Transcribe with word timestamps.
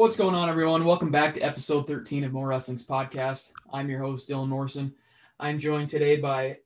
What's 0.00 0.16
going 0.16 0.34
on, 0.34 0.48
everyone? 0.48 0.86
Welcome 0.86 1.10
back 1.10 1.34
to 1.34 1.42
episode 1.42 1.86
13 1.86 2.24
of 2.24 2.32
MorWrestling's 2.32 2.86
podcast. 2.86 3.52
I'm 3.70 3.90
your 3.90 4.00
host, 4.00 4.30
Dylan 4.30 4.48
Morrison. 4.48 4.94
I'm 5.38 5.58
joined 5.58 5.90
today 5.90 6.16
by 6.16 6.56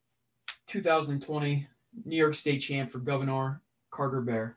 2020 0.67 1.67
New 2.05 2.15
York 2.15 2.33
State 2.33 2.59
champ 2.59 2.89
for 2.89 2.99
Gouverneur 2.99 3.59
Carter 3.91 4.21
Baer. 4.21 4.55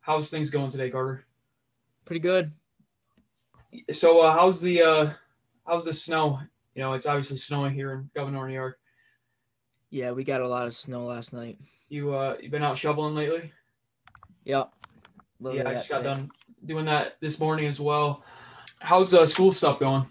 How's 0.00 0.30
things 0.30 0.50
going 0.50 0.68
today, 0.68 0.90
Carter? 0.90 1.26
Pretty 2.06 2.18
good. 2.18 2.50
So, 3.92 4.24
uh, 4.24 4.32
how's 4.32 4.60
the 4.60 4.82
uh, 4.82 5.10
how's 5.64 5.84
the 5.84 5.92
snow? 5.92 6.40
You 6.74 6.82
know, 6.82 6.94
it's 6.94 7.06
obviously 7.06 7.38
snowing 7.38 7.72
here 7.72 7.92
in 7.92 8.10
Gouverneur, 8.16 8.48
New 8.48 8.54
York. 8.54 8.80
Yeah, 9.90 10.10
we 10.10 10.24
got 10.24 10.40
a 10.40 10.48
lot 10.48 10.66
of 10.66 10.74
snow 10.74 11.04
last 11.04 11.32
night. 11.32 11.56
You 11.88 12.16
uh, 12.16 12.36
you 12.42 12.50
been 12.50 12.64
out 12.64 12.78
shoveling 12.78 13.14
lately? 13.14 13.52
Yep. 14.42 14.72
Yeah, 15.40 15.68
I 15.68 15.74
just 15.74 15.88
got 15.88 16.02
done 16.02 16.32
doing 16.64 16.84
that 16.86 17.14
this 17.20 17.40
morning 17.40 17.66
as 17.66 17.80
well. 17.80 18.24
How's 18.80 19.14
uh, 19.14 19.26
school 19.26 19.52
stuff 19.52 19.80
going? 19.80 20.06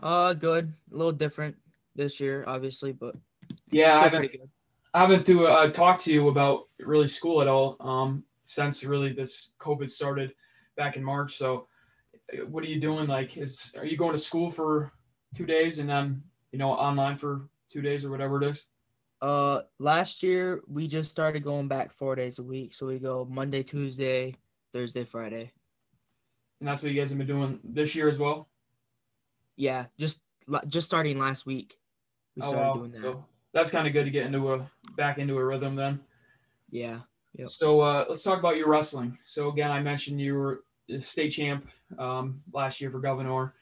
Uh, 0.00 0.34
good. 0.34 0.72
A 0.92 0.96
little 0.96 1.12
different 1.12 1.56
this 1.94 2.20
year, 2.20 2.44
obviously, 2.46 2.92
but 2.92 3.14
yeah, 3.70 3.96
I 3.98 4.02
haven't, 4.02 4.30
I 4.94 5.00
haven't 5.00 5.26
to 5.26 5.46
uh, 5.46 5.70
talk 5.70 5.98
to 6.00 6.12
you 6.12 6.28
about 6.28 6.68
really 6.80 7.08
school 7.08 7.40
at 7.40 7.48
all 7.48 7.76
um, 7.80 8.24
since 8.46 8.84
really 8.84 9.12
this 9.12 9.52
COVID 9.60 9.88
started 9.88 10.32
back 10.76 10.96
in 10.96 11.04
March. 11.04 11.36
So, 11.36 11.66
what 12.48 12.64
are 12.64 12.68
you 12.68 12.80
doing? 12.80 13.06
Like, 13.06 13.36
is 13.36 13.72
are 13.76 13.86
you 13.86 13.96
going 13.96 14.12
to 14.12 14.18
school 14.18 14.50
for 14.50 14.92
two 15.34 15.46
days 15.46 15.78
and 15.78 15.88
then 15.88 16.22
you 16.50 16.58
know 16.58 16.70
online 16.70 17.16
for 17.16 17.48
two 17.70 17.82
days 17.82 18.04
or 18.04 18.10
whatever 18.10 18.42
it 18.42 18.48
is? 18.48 18.66
Uh, 19.20 19.62
last 19.78 20.22
year 20.22 20.62
we 20.66 20.88
just 20.88 21.10
started 21.10 21.44
going 21.44 21.68
back 21.68 21.92
four 21.92 22.16
days 22.16 22.38
a 22.38 22.42
week, 22.42 22.74
so 22.74 22.86
we 22.86 22.98
go 22.98 23.26
Monday, 23.30 23.62
Tuesday, 23.62 24.34
Thursday, 24.72 25.04
Friday. 25.04 25.52
And 26.60 26.68
that's 26.68 26.82
what 26.82 26.92
you 26.92 27.00
guys 27.00 27.10
have 27.10 27.18
been 27.18 27.26
doing 27.26 27.60
this 27.64 27.94
year 27.94 28.08
as 28.08 28.18
well. 28.18 28.48
Yeah, 29.56 29.86
just 29.98 30.20
just 30.68 30.86
starting 30.86 31.18
last 31.18 31.46
week. 31.46 31.78
We 32.36 32.42
started 32.42 32.58
oh, 32.58 32.62
wow. 32.62 32.74
doing 32.74 32.92
that. 32.92 33.00
So 33.00 33.24
that's 33.52 33.70
kind 33.70 33.86
of 33.86 33.92
good 33.92 34.04
to 34.04 34.10
get 34.10 34.26
into 34.26 34.54
a 34.54 34.70
back 34.96 35.18
into 35.18 35.36
a 35.36 35.44
rhythm 35.44 35.74
then. 35.74 36.00
Yeah. 36.70 37.00
Yep. 37.36 37.48
So 37.48 37.80
uh, 37.80 38.04
let's 38.08 38.22
talk 38.22 38.38
about 38.38 38.56
your 38.56 38.68
wrestling. 38.68 39.18
So 39.24 39.48
again, 39.48 39.70
I 39.70 39.80
mentioned 39.80 40.20
you 40.20 40.34
were 40.34 40.64
state 41.00 41.30
champ 41.30 41.68
um, 41.98 42.42
last 42.52 42.80
year 42.80 42.90
for 42.90 43.00
Gouverneur. 43.00 43.54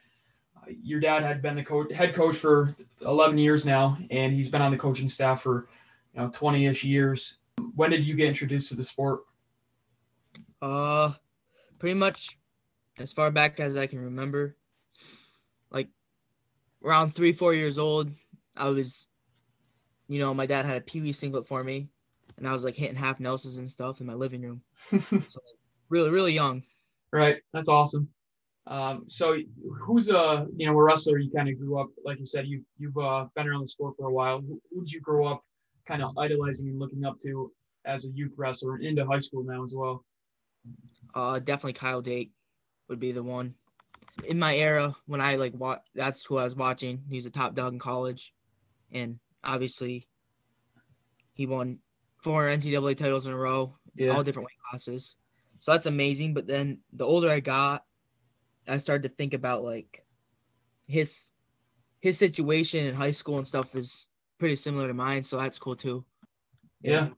Uh, 0.56 0.72
your 0.82 1.00
dad 1.00 1.22
had 1.22 1.40
been 1.40 1.56
the 1.56 1.64
coach, 1.64 1.92
head 1.92 2.14
coach 2.14 2.36
for 2.36 2.74
11 3.02 3.38
years 3.38 3.64
now, 3.64 3.96
and 4.10 4.32
he's 4.32 4.48
been 4.48 4.62
on 4.62 4.72
the 4.72 4.76
coaching 4.76 5.08
staff 5.08 5.42
for 5.42 5.68
you 6.14 6.20
know 6.20 6.28
20ish 6.28 6.84
years. 6.84 7.38
When 7.74 7.90
did 7.90 8.04
you 8.04 8.14
get 8.14 8.28
introduced 8.28 8.68
to 8.70 8.74
the 8.74 8.84
sport? 8.84 9.20
Uh, 10.62 11.12
pretty 11.78 11.94
much 11.94 12.38
as 12.98 13.12
far 13.12 13.30
back 13.30 13.60
as 13.60 13.76
I 13.76 13.86
can 13.86 13.98
remember. 14.00 14.56
Like 15.70 15.88
around 16.84 17.14
three, 17.14 17.32
four 17.32 17.54
years 17.54 17.78
old, 17.78 18.10
I 18.56 18.68
was, 18.68 19.08
you 20.08 20.18
know, 20.18 20.34
my 20.34 20.46
dad 20.46 20.66
had 20.66 20.76
a 20.76 20.80
Pee 20.82 21.00
Wee 21.00 21.12
singlet 21.12 21.46
for 21.46 21.64
me, 21.64 21.88
and 22.36 22.46
I 22.46 22.52
was 22.52 22.64
like 22.64 22.74
hitting 22.74 22.96
half 22.96 23.20
Nelsons 23.20 23.58
and 23.58 23.68
stuff 23.68 24.00
in 24.00 24.06
my 24.06 24.14
living 24.14 24.42
room. 24.42 24.62
so, 25.00 25.20
really, 25.88 26.10
really 26.10 26.32
young. 26.32 26.62
Right. 27.12 27.38
That's 27.52 27.68
awesome. 27.68 28.08
Um, 28.66 29.04
so 29.08 29.36
who's 29.80 30.10
a 30.10 30.46
you 30.56 30.66
know 30.66 30.78
a 30.78 30.82
wrestler 30.82 31.18
you 31.18 31.30
kind 31.34 31.48
of 31.48 31.58
grew 31.58 31.80
up 31.80 31.88
like 32.04 32.20
you 32.20 32.26
said 32.26 32.46
you 32.46 32.62
you've 32.78 32.96
uh, 32.98 33.24
been 33.34 33.48
around 33.48 33.62
the 33.62 33.68
sport 33.68 33.94
for 33.98 34.08
a 34.08 34.12
while. 34.12 34.40
Who, 34.40 34.60
who 34.72 34.82
did 34.82 34.92
you 34.92 35.00
grow 35.00 35.26
up 35.26 35.42
kind 35.88 36.02
of 36.02 36.16
idolizing 36.18 36.68
and 36.68 36.78
looking 36.78 37.04
up 37.04 37.16
to 37.22 37.50
as 37.84 38.04
a 38.04 38.08
youth 38.10 38.32
wrestler 38.36 38.78
into 38.78 39.04
high 39.06 39.18
school 39.18 39.42
now 39.42 39.64
as 39.64 39.74
well? 39.76 40.04
Uh, 41.14 41.38
definitely 41.38 41.72
Kyle 41.74 42.02
Dake 42.02 42.32
would 42.88 43.00
be 43.00 43.12
the 43.12 43.22
one. 43.22 43.54
In 44.24 44.38
my 44.38 44.56
era, 44.56 44.94
when 45.06 45.20
I 45.20 45.36
like 45.36 45.54
what 45.54 45.84
that's 45.94 46.24
who 46.24 46.36
I 46.36 46.44
was 46.44 46.54
watching. 46.54 47.02
He's 47.08 47.26
a 47.26 47.30
top 47.30 47.54
dog 47.54 47.72
in 47.72 47.78
college, 47.78 48.34
and 48.92 49.18
obviously, 49.42 50.06
he 51.32 51.46
won 51.46 51.78
four 52.22 52.46
NCAA 52.46 52.96
titles 52.96 53.26
in 53.26 53.32
a 53.32 53.36
row, 53.36 53.76
yeah. 53.94 54.10
all 54.10 54.22
different 54.22 54.46
weight 54.46 54.68
classes. 54.68 55.16
So 55.58 55.72
that's 55.72 55.86
amazing. 55.86 56.34
But 56.34 56.46
then 56.46 56.80
the 56.92 57.06
older 57.06 57.30
I 57.30 57.40
got, 57.40 57.84
I 58.68 58.78
started 58.78 59.08
to 59.08 59.14
think 59.14 59.34
about 59.34 59.62
like 59.62 60.04
his 60.86 61.32
his 62.00 62.18
situation 62.18 62.86
in 62.86 62.94
high 62.94 63.10
school 63.10 63.38
and 63.38 63.46
stuff 63.46 63.74
is 63.74 64.06
pretty 64.38 64.56
similar 64.56 64.88
to 64.88 64.94
mine. 64.94 65.22
So 65.22 65.36
that's 65.36 65.58
cool 65.58 65.76
too. 65.76 66.04
Yeah. 66.82 67.08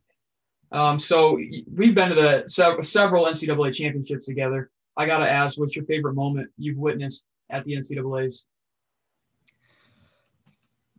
Um, 0.72 0.99
so 0.99 1.34
we've 1.34 1.94
been 1.94 2.09
to 2.09 2.15
the 2.15 2.44
several 2.83 3.27
NCAA 3.27 3.75
championships 3.75 4.27
together. 4.27 4.71
I 4.97 5.06
got 5.06 5.19
to 5.19 5.31
ask, 5.31 5.59
what's 5.59 5.77
your 5.77 5.84
favorite 5.84 6.15
moment 6.15 6.50
you've 6.56 6.78
witnessed 6.78 7.27
at 7.50 7.65
the 7.65 7.75
NCAA's? 7.75 8.47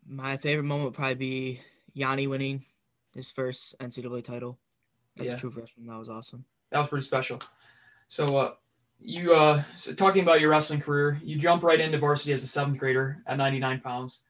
My 0.08 0.38
favorite 0.38 0.66
moment 0.66 0.86
would 0.86 0.96
probably 0.96 1.16
be 1.16 1.60
Yianni 1.96 2.30
winning 2.30 2.66
his 3.16 3.32
first 3.32 3.78
NCAA 3.80 4.24
title 4.24 4.60
as 5.20 5.28
yeah. 5.28 5.34
a 5.34 5.38
true 5.38 5.52
freshman. 5.52 5.88
That 5.88 5.98
was 5.98 6.10
awesome. 6.10 6.46
That 6.72 6.80
was 6.80 6.90
pretty 6.90 7.06
special. 7.06 7.40
So, 8.08 8.38
uh, 8.38 8.52
you 9.00 9.34
uh, 9.34 9.64
so 9.76 9.94
talking 9.94 10.24
about 10.24 10.40
your 10.40 10.52
wrestling 10.52 10.82
career, 10.82 11.20
you 11.24 11.38
jump 11.38 11.64
right 11.64 11.80
into 11.80 11.98
varsity 11.98 12.34
as 12.34 12.44
a 12.44 12.48
seventh 12.48 12.78
grader 12.78 13.24
at 13.28 13.38
99 13.38 13.82
pounds 13.82 14.22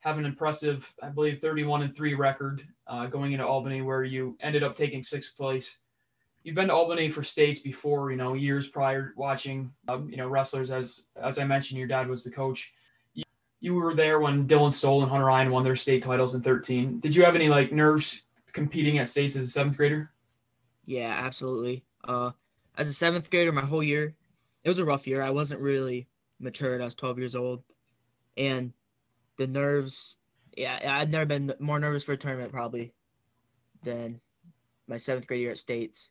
have 0.00 0.18
an 0.18 0.24
impressive, 0.24 0.92
I 1.02 1.08
believe, 1.08 1.40
31 1.40 1.82
and 1.82 1.94
three 1.94 2.14
record 2.14 2.66
uh, 2.86 3.06
going 3.06 3.32
into 3.32 3.46
Albany, 3.46 3.82
where 3.82 4.04
you 4.04 4.36
ended 4.40 4.62
up 4.62 4.76
taking 4.76 5.02
sixth 5.02 5.36
place. 5.36 5.78
You've 6.44 6.54
been 6.54 6.68
to 6.68 6.74
Albany 6.74 7.08
for 7.08 7.22
states 7.22 7.60
before, 7.60 8.10
you 8.10 8.16
know, 8.16 8.34
years 8.34 8.68
prior, 8.68 9.12
watching, 9.16 9.72
um, 9.88 10.08
you 10.08 10.16
know, 10.16 10.28
wrestlers. 10.28 10.70
As 10.70 11.04
as 11.20 11.38
I 11.38 11.44
mentioned, 11.44 11.78
your 11.78 11.88
dad 11.88 12.08
was 12.08 12.22
the 12.22 12.30
coach. 12.30 12.72
You, 13.14 13.24
you 13.60 13.74
were 13.74 13.94
there 13.94 14.20
when 14.20 14.46
Dylan 14.46 14.72
Stoll 14.72 15.02
and 15.02 15.10
Hunter 15.10 15.26
Ryan 15.26 15.50
won 15.50 15.64
their 15.64 15.76
state 15.76 16.02
titles 16.02 16.34
in 16.34 16.42
13. 16.42 17.00
Did 17.00 17.14
you 17.14 17.24
have 17.24 17.34
any 17.34 17.48
like 17.48 17.72
nerves 17.72 18.22
competing 18.52 18.98
at 18.98 19.08
states 19.08 19.36
as 19.36 19.48
a 19.48 19.50
seventh 19.50 19.76
grader? 19.76 20.10
Yeah, 20.86 21.12
absolutely. 21.22 21.84
Uh, 22.04 22.30
as 22.78 22.88
a 22.88 22.94
seventh 22.94 23.30
grader, 23.30 23.52
my 23.52 23.64
whole 23.64 23.82
year, 23.82 24.14
it 24.64 24.68
was 24.68 24.78
a 24.78 24.84
rough 24.84 25.06
year. 25.06 25.22
I 25.22 25.30
wasn't 25.30 25.60
really 25.60 26.06
matured. 26.38 26.80
I 26.80 26.86
was 26.86 26.94
12 26.94 27.18
years 27.18 27.34
old, 27.34 27.62
and 28.36 28.72
the 29.38 29.46
nerves. 29.46 30.16
Yeah, 30.56 30.78
I've 30.86 31.10
never 31.10 31.24
been 31.24 31.54
more 31.60 31.78
nervous 31.78 32.04
for 32.04 32.12
a 32.12 32.16
tournament 32.16 32.52
probably 32.52 32.92
than 33.82 34.20
my 34.86 34.96
seventh 34.96 35.26
grade 35.26 35.40
year 35.40 35.52
at 35.52 35.58
States. 35.58 36.10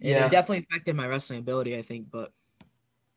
And 0.00 0.10
yeah. 0.10 0.26
it 0.26 0.30
definitely 0.30 0.66
affected 0.68 0.94
my 0.94 1.06
wrestling 1.06 1.40
ability, 1.40 1.76
I 1.76 1.82
think. 1.82 2.10
But 2.10 2.32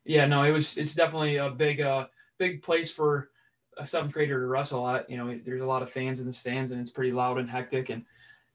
yeah, 0.04 0.26
no, 0.26 0.42
it 0.42 0.50
was. 0.50 0.78
It's 0.78 0.94
definitely 0.94 1.36
a 1.36 1.50
big, 1.50 1.80
uh, 1.80 2.06
big 2.38 2.62
place 2.62 2.90
for 2.90 3.30
a 3.76 3.86
seventh 3.86 4.12
grader 4.12 4.40
to 4.40 4.46
wrestle 4.46 4.88
at. 4.88 5.08
You 5.10 5.16
know, 5.18 5.38
there's 5.44 5.62
a 5.62 5.66
lot 5.66 5.82
of 5.82 5.90
fans 5.90 6.20
in 6.20 6.26
the 6.26 6.32
stands, 6.32 6.72
and 6.72 6.80
it's 6.80 6.90
pretty 6.90 7.12
loud 7.12 7.38
and 7.38 7.50
hectic, 7.50 7.90
and 7.90 8.04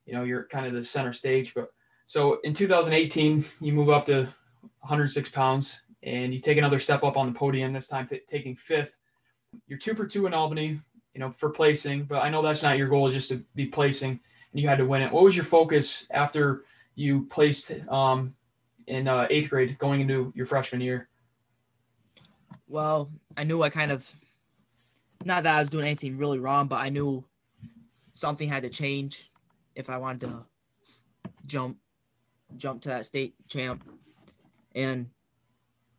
you 0.06 0.13
know, 0.13 0.24
you're 0.24 0.46
kind 0.46 0.66
of 0.66 0.74
the 0.74 0.84
center 0.84 1.13
stage. 1.13 1.53
But 1.53 1.72
so 2.06 2.40
in 2.44 2.53
2018, 2.53 3.46
you 3.59 3.74
move 3.74 3.90
up 3.90 4.06
to 4.08 4.24
106 4.80 5.30
pounds, 5.30 5.84
and 6.02 6.34
you 6.34 6.40
take 6.40 6.58
another 6.58 6.80
step 6.80 7.03
up 7.03 7.18
on 7.18 7.28
the 7.28 7.34
podium. 7.34 7.74
This 7.74 7.88
time, 7.88 8.08
t- 8.08 8.22
taking 8.30 8.56
fifth 8.56 8.98
you're 9.67 9.79
two 9.79 9.95
for 9.95 10.06
two 10.06 10.25
in 10.25 10.34
Albany, 10.34 10.79
you 11.13 11.19
know, 11.19 11.31
for 11.31 11.50
placing, 11.50 12.03
but 12.03 12.22
I 12.22 12.29
know 12.29 12.41
that's 12.41 12.63
not 12.63 12.78
your 12.78 12.88
goal, 12.88 13.12
just 13.12 13.29
to 13.29 13.44
be 13.56 13.66
placing, 13.66 14.12
and 14.12 14.62
you 14.62 14.67
had 14.67 14.78
to 14.78 14.85
win 14.85 15.01
it. 15.01 15.12
What 15.12 15.23
was 15.23 15.35
your 15.35 15.45
focus 15.45 16.07
after 16.12 16.63
you 16.95 17.25
placed 17.25 17.72
um, 17.89 18.34
in 18.88 19.07
uh, 19.07 19.28
eighth 19.29 19.50
grade 19.50 19.78
going 19.78 20.01
into 20.01 20.31
your 20.35 20.45
freshman 20.45 20.81
year? 20.81 21.09
Well, 22.67 23.12
I 23.35 23.44
knew 23.44 23.62
I 23.62 23.69
kind 23.69 23.91
of, 23.91 24.09
not 25.25 25.44
that 25.44 25.57
I 25.57 25.59
was 25.59 25.69
doing 25.69 25.85
anything 25.85 26.18
really 26.18 26.39
wrong, 26.39 26.68
but 26.68 26.78
I 26.78 26.89
knew 26.89 27.23
something 28.13 28.47
had 28.47 28.63
to 28.63 28.69
change 28.69 29.31
if 29.75 29.89
I 29.89 29.97
wanted 29.97 30.22
to 30.22 30.45
jump 31.47 31.78
jump 32.57 32.81
to 32.81 32.89
that 32.89 33.06
state 33.06 33.33
champ. 33.47 33.83
And 34.75 35.09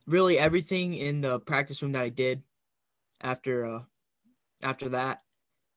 really 0.06 0.38
everything 0.38 0.94
in 0.94 1.20
the 1.20 1.40
practice 1.40 1.82
room 1.82 1.92
that 1.92 2.02
I 2.02 2.08
did 2.08 2.42
after 3.22 3.64
uh 3.64 3.82
after 4.62 4.88
that 4.90 5.22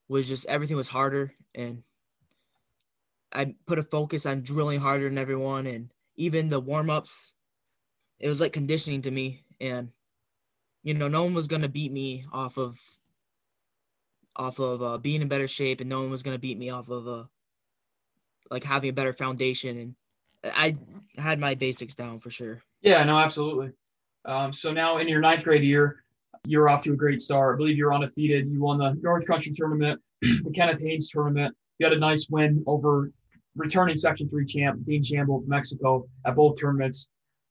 was 0.08 0.28
just 0.28 0.46
everything 0.48 0.78
was 0.78 0.88
harder. 0.88 1.34
And 1.54 1.84
I 3.32 3.56
put 3.66 3.80
a 3.80 3.84
focus 3.84 4.26
on 4.26 4.42
drilling 4.42 4.80
harder 4.80 5.06
than 5.10 5.18
everyone. 5.18 5.68
And 5.68 5.92
even 6.16 6.50
the 6.50 6.60
warm-ups 6.60 7.34
it 8.20 8.30
was 8.30 8.42
like 8.42 8.54
conditioning 8.54 9.02
to 9.04 9.12
me. 9.12 9.44
And 9.60 9.92
you 10.84 10.94
know 10.94 11.08
no 11.08 11.24
one 11.24 11.34
was 11.34 11.48
to 11.62 11.70
beat 11.70 11.92
me 11.92 12.26
off 12.32 12.58
of 12.58 12.80
off 14.36 14.60
of 14.60 14.82
uh, 14.82 14.98
being 14.98 15.22
in 15.22 15.28
better 15.28 15.48
shape. 15.48 15.82
And 15.82 15.90
no 15.90 16.02
one 16.02 16.12
was 16.12 16.24
to 16.24 16.40
beat 16.40 16.58
me 16.58 16.70
off 16.70 16.90
of 16.90 17.08
uh 17.08 17.24
like 18.52 18.64
having 18.64 18.90
a 18.90 18.94
better 18.94 19.14
foundation. 19.14 19.78
And 19.78 19.96
I 20.56 20.78
had 21.18 21.40
my 21.40 21.56
basics 21.56 21.96
down 21.96 22.20
for 22.20 22.30
sure. 22.30 22.62
Yeah, 22.82 23.04
no, 23.04 23.18
absolutely. 23.18 23.72
Um, 24.26 24.54
so 24.54 24.72
now 24.72 24.98
in 24.98 25.08
your 25.08 25.20
ninth 25.20 25.44
grade 25.44 25.64
year, 25.64 26.05
you're 26.46 26.70
off 26.70 26.84
to 26.84 26.94
a 26.94 26.96
great 26.96 27.22
start. 27.22 27.56
I 27.56 27.58
believe 27.58 27.78
you're 27.78 27.94
undefeated. 27.94 28.48
You 28.50 28.62
won 28.62 28.78
the 28.78 28.98
North 29.02 29.26
Country 29.26 29.52
tournament, 29.54 30.00
the 30.22 30.52
Kenneth 30.54 30.82
Haynes 30.82 31.10
tournament. 31.10 31.56
You 31.80 31.86
had 31.86 31.94
a 31.94 32.00
nice 32.00 32.28
win 32.30 32.64
over 32.68 33.12
returning 33.56 33.98
Section 33.98 34.30
3 34.30 34.46
champ 34.46 34.86
Dean 34.86 35.04
Shamble 35.04 35.38
of 35.38 35.48
Mexico 35.48 36.06
at 36.26 36.36
both 36.36 36.60
tournaments. 36.60 37.08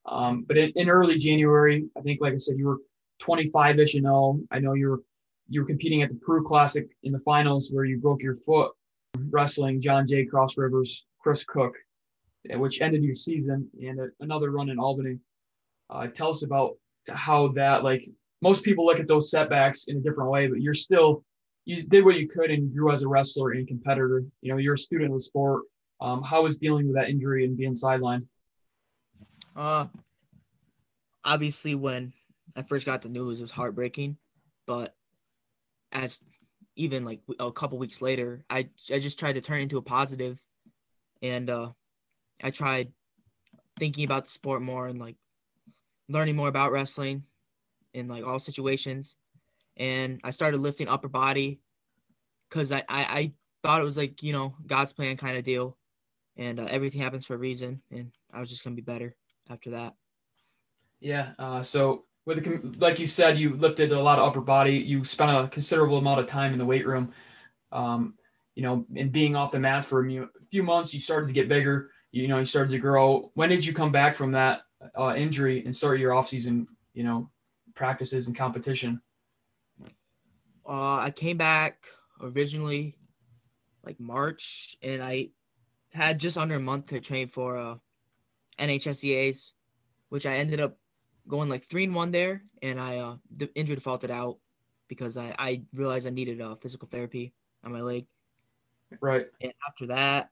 Um, 0.06 0.44
but 0.46 0.56
in, 0.56 0.70
in, 0.76 0.88
early 0.91 1.17
January, 1.17 1.87
I 1.96 2.00
think, 2.02 2.20
like 2.20 2.35
I 2.35 2.37
said, 2.37 2.58
you 2.58 2.67
were 2.67 2.79
25 3.20 3.79
ish 3.79 3.94
and 3.94 4.05
0. 4.05 4.41
I 4.50 4.58
know 4.58 4.75
you 4.75 4.91
were 4.91 5.02
you 5.49 5.61
were 5.61 5.67
competing 5.67 6.02
at 6.02 6.08
the 6.08 6.17
Peru 6.17 6.43
Classic 6.43 6.87
in 7.02 7.12
the 7.12 7.19
finals 7.20 7.70
where 7.73 7.85
you 7.85 7.99
broke 7.99 8.23
your 8.23 8.37
foot 8.37 8.73
wrestling 9.31 9.81
John 9.81 10.06
Jay 10.06 10.25
Cross 10.25 10.56
Rivers, 10.56 11.06
Chris 11.20 11.44
Cook, 11.44 11.75
which 12.50 12.81
ended 12.81 13.02
your 13.02 13.14
season, 13.14 13.69
and 13.82 14.00
another 14.20 14.50
run 14.50 14.70
in 14.70 14.79
Albany. 14.79 15.19
Uh, 15.91 16.06
tell 16.06 16.31
us 16.31 16.43
about 16.43 16.76
how 17.08 17.49
that 17.49 17.85
like 17.85 18.08
most 18.44 18.62
people 18.62 18.85
look 18.85 19.00
at 19.00 19.08
those 19.08 19.31
setbacks 19.31 19.87
in 19.87 19.96
a 19.96 20.00
different 20.00 20.31
way, 20.31 20.46
but 20.46 20.61
you're 20.61 20.75
still 20.75 21.25
you 21.64 21.82
did 21.82 22.05
what 22.05 22.17
you 22.17 22.29
could 22.29 22.50
and 22.50 22.75
grew 22.75 22.93
as 22.93 23.02
a 23.02 23.08
wrestler 23.08 23.52
and 23.52 23.67
competitor. 23.67 24.23
You 24.43 24.52
know, 24.52 24.58
you're 24.58 24.75
a 24.75 24.79
student 24.79 25.11
of 25.11 25.17
the 25.17 25.23
sport. 25.23 25.62
Um, 25.99 26.23
how 26.23 26.43
was 26.43 26.58
dealing 26.58 26.87
with 26.87 26.96
that 26.96 27.08
injury 27.08 27.46
and 27.46 27.56
being 27.56 27.73
sidelined? 27.73 28.26
Uh, 29.56 29.87
obviously, 31.25 31.75
when 31.75 32.12
I 32.55 32.61
first 32.61 32.85
got 32.85 33.00
the 33.00 33.08
news, 33.08 33.41
it 33.41 33.44
was 33.44 33.50
heartbreaking. 33.50 34.19
But 34.67 34.94
as 35.91 36.20
even 36.76 37.06
like 37.06 37.20
a 37.41 37.50
couple 37.50 37.79
weeks 37.79 38.02
later, 38.02 38.44
I 38.50 38.69
I 38.93 38.99
just 38.99 39.19
tried 39.19 39.37
to 39.37 39.41
turn 39.41 39.62
into 39.62 39.79
a 39.79 39.82
positive, 39.82 40.38
and 41.23 41.49
uh, 41.49 41.70
I 42.43 42.50
tried 42.50 42.93
thinking 43.79 44.05
about 44.05 44.26
the 44.26 44.32
sport 44.32 44.61
more 44.61 44.87
and 44.87 45.00
like 45.00 45.17
learning 46.11 46.37
more 46.37 46.49
about 46.49 46.73
wrestling 46.73 47.25
in 47.94 48.08
like 48.08 48.25
all 48.25 48.38
situations 48.38 49.17
and 49.76 50.20
I 50.23 50.31
started 50.31 50.61
lifting 50.61 50.88
upper 50.88 51.08
body 51.08 51.61
because 52.49 52.73
I, 52.73 52.79
I, 52.88 53.02
I 53.05 53.32
thought 53.62 53.81
it 53.81 53.85
was 53.85 53.96
like 53.96 54.23
you 54.23 54.32
know 54.32 54.55
God's 54.67 54.93
plan 54.93 55.17
kind 55.17 55.37
of 55.37 55.44
deal, 55.44 55.76
and 56.37 56.61
uh, 56.61 56.67
everything 56.70 57.00
happens 57.00 57.26
for 57.26 57.35
a 57.35 57.38
reason, 57.38 57.82
and 57.91 58.12
I 58.32 58.41
was 58.41 58.50
just 58.50 58.64
gonna 58.64 58.76
be 58.76 58.82
better 58.82 59.17
after 59.50 59.70
that. 59.70 59.94
Yeah. 61.00 61.32
Uh, 61.38 61.62
so 61.62 62.05
with 62.25 62.44
the, 62.44 62.79
like 62.79 62.99
you 62.99 63.06
said, 63.06 63.37
you 63.37 63.56
lifted 63.56 63.93
a 63.93 64.00
lot 64.00 64.19
of 64.19 64.26
upper 64.26 64.41
body. 64.41 64.76
You 64.76 65.05
spent 65.05 65.31
a 65.31 65.49
considerable 65.49 65.99
amount 65.99 66.20
of 66.20 66.26
time 66.26 66.52
in 66.52 66.58
the 66.58 66.64
weight 66.64 66.87
room. 66.87 67.12
Um, 67.73 68.14
you 68.55 68.62
know, 68.62 68.87
and 68.96 69.12
being 69.12 69.35
off 69.35 69.50
the 69.50 69.58
mat 69.58 69.85
for 69.85 70.06
a 70.06 70.29
few 70.50 70.62
months, 70.62 70.94
you 70.94 71.00
started 71.00 71.26
to 71.26 71.32
get 71.32 71.49
bigger. 71.49 71.91
You 72.12 72.29
know, 72.29 72.38
you 72.38 72.44
started 72.46 72.70
to 72.70 72.79
grow. 72.79 73.32
When 73.35 73.49
did 73.50 73.67
you 73.67 73.73
come 73.75 73.91
back 73.91 74.14
from 74.14 74.31
that 74.32 74.62
uh, 74.96 75.14
injury 75.17 75.64
and 75.64 75.75
start 75.75 75.99
your 75.99 76.14
off 76.14 76.29
season? 76.29 76.69
You 76.94 77.02
know, 77.02 77.31
practices 77.75 78.26
and 78.26 78.37
competition. 78.37 79.00
Uh, 80.67 80.97
I 80.97 81.12
came 81.15 81.37
back 81.37 81.85
originally 82.21 82.97
like 83.85 84.00
March, 84.00 84.76
and 84.82 85.03
I 85.03 85.31
had 85.93 86.19
just 86.19 86.38
under 86.38 86.56
a 86.56 86.61
month 86.61 86.87
to 86.87 87.00
train 87.00 87.29
for 87.29 87.56
uh, 87.56 87.76
NHSCA's, 88.59 89.53
which 90.09 90.26
I 90.26 90.37
ended 90.37 90.61
up 90.61 90.79
going 91.29 91.49
like 91.49 91.65
three 91.65 91.85
and 91.85 91.94
one 91.94 92.11
there, 92.11 92.43
and 92.62 92.81
I 92.81 92.99
uh, 92.99 93.17
the 93.37 93.50
injury 93.55 93.77
defaulted 93.77 94.11
out 94.11 94.38
because 94.88 95.17
I 95.17 95.35
I 95.38 95.62
realized 95.75 96.06
I 96.06 96.11
needed 96.11 96.41
uh, 96.41 96.56
physical 96.56 96.88
therapy 96.88 97.35
on 97.62 97.73
my 97.73 97.82
leg. 97.82 98.06
Right. 99.00 99.27
And 99.41 99.53
after 99.69 99.87
that, 99.88 100.31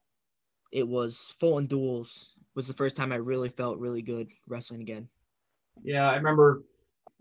it 0.70 0.86
was 0.86 1.34
Fulton 1.38 1.66
duels 1.66 2.32
was 2.54 2.66
the 2.66 2.74
first 2.74 2.96
time 2.96 3.12
I 3.12 3.16
really 3.16 3.48
felt 3.48 3.78
really 3.78 4.02
good 4.02 4.28
wrestling 4.46 4.80
again. 4.80 5.08
Yeah, 5.82 6.10
I 6.10 6.16
remember. 6.16 6.62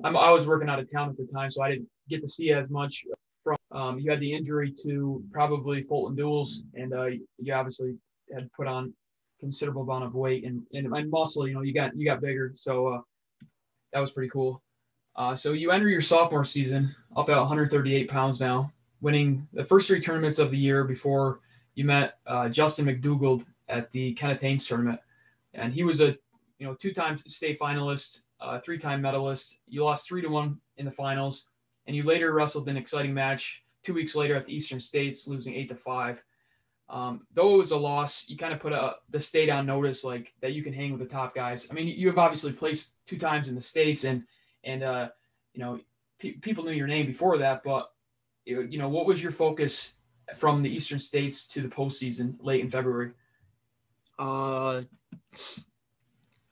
I'm, 0.04 0.18
I 0.18 0.30
was 0.32 0.48
working 0.48 0.70
out 0.70 0.80
of 0.80 0.92
town 0.92 1.10
at 1.10 1.18
the 1.18 1.28
time, 1.32 1.52
so 1.52 1.64
I 1.64 1.72
didn't 1.72 1.88
get 2.10 2.22
to 2.22 2.28
see 2.28 2.52
as 2.52 2.70
much 2.70 3.06
from. 3.44 3.58
Um, 3.72 4.00
you 4.00 4.12
had 4.12 4.20
the 4.20 4.34
injury 4.34 4.74
to 4.84 5.24
probably 5.32 5.82
Fulton 5.82 6.16
duels, 6.16 6.64
and 6.74 6.94
uh, 6.94 7.08
you 7.40 7.54
obviously 7.54 7.96
had 8.34 8.52
put 8.54 8.68
on 8.68 8.94
considerable 9.40 9.82
amount 9.82 10.04
of 10.04 10.14
weight 10.14 10.46
and, 10.46 10.62
and, 10.74 11.10
muscle. 11.10 11.48
You 11.48 11.56
know, 11.56 11.62
you 11.62 11.74
got 11.74 11.96
you 11.96 12.06
got 12.06 12.22
bigger, 12.22 12.54
so 12.56 12.88
uh, 12.88 13.02
that 13.94 14.00
was 14.00 14.12
pretty 14.12 14.30
cool. 14.30 14.62
Uh, 15.16 15.36
so 15.36 15.52
you 15.52 15.72
enter 15.72 15.90
your 15.90 16.02
sophomore 16.02 16.46
season 16.46 16.96
up 17.18 17.30
at 17.30 17.38
138 17.38 18.10
pounds 18.10 18.40
now, 18.40 18.72
winning 19.02 19.46
the 19.52 19.66
first 19.66 19.88
three 19.88 20.00
tournaments 20.00 20.40
of 20.40 20.52
the 20.52 20.58
year 20.58 20.86
before 20.86 21.42
you 21.76 21.84
met 21.84 22.20
uh, 22.28 22.48
Justin 22.48 22.86
McDougald 22.86 23.46
at 23.68 23.92
the 23.92 24.14
Kenneth 24.14 24.42
Haynes 24.42 24.66
tournament, 24.66 25.00
and 25.54 25.74
he 25.74 25.84
was 25.84 26.02
a 26.02 26.16
you 26.60 26.68
know 26.68 26.76
two-time 26.76 27.18
state 27.18 27.60
finalist, 27.60 28.22
uh, 28.42 28.60
three-time 28.60 29.02
medalist. 29.02 29.60
You 29.68 29.84
lost 29.84 30.08
three 30.08 30.22
to 30.22 30.28
one 30.28 30.60
in 30.78 30.86
the 30.86 30.92
finals 30.92 31.48
and 31.88 31.96
you 31.96 32.04
later 32.04 32.34
wrestled 32.34 32.68
an 32.70 32.78
exciting 32.78 33.14
match 33.14 33.64
two 33.84 33.94
weeks 33.94 34.16
later 34.16 34.36
at 34.36 34.46
the 34.46 34.54
Eastern 34.54 34.80
States, 34.80 35.28
losing 35.28 35.56
eight 35.56 35.70
to 35.70 35.76
five. 35.76 36.24
Um, 36.90 37.26
though 37.34 37.56
it 37.56 37.58
was 37.58 37.72
a 37.72 37.78
loss, 37.78 38.28
you 38.28 38.38
kind 38.38 38.54
of 38.54 38.60
put 38.60 38.74
a, 38.74 38.96
the 39.10 39.20
state 39.20 39.50
on 39.50 39.66
notice, 39.66 40.04
like 40.04 40.34
that 40.42 40.54
you 40.54 40.62
can 40.62 40.74
hang 40.74 40.92
with 40.92 41.00
the 41.00 41.08
top 41.08 41.34
guys. 41.34 41.68
I 41.72 41.74
mean, 41.74 41.88
you 41.88 42.08
have 42.08 42.18
obviously 42.18 42.52
placed 42.52 42.96
two 43.06 43.18
times 43.18 43.48
in 43.48 43.56
the 43.56 43.62
states, 43.62 44.04
and 44.04 44.24
and 44.64 44.84
uh, 44.84 45.10
you 45.54 45.62
know 45.62 45.80
pe- 46.20 46.34
people 46.34 46.66
knew 46.66 46.72
your 46.72 46.88
name 46.88 47.06
before 47.06 47.38
that. 47.38 47.64
But 47.64 47.92
you 48.46 48.78
know, 48.78 48.90
what 48.90 49.06
was 49.06 49.24
your 49.24 49.32
focus 49.32 49.94
from 50.36 50.62
the 50.62 50.70
Eastern 50.70 51.00
States 51.00 51.48
to 51.48 51.62
the 51.62 51.70
postseason 51.70 52.36
late 52.42 52.62
in 52.62 52.70
February? 52.70 53.12
Uh, 54.20 54.84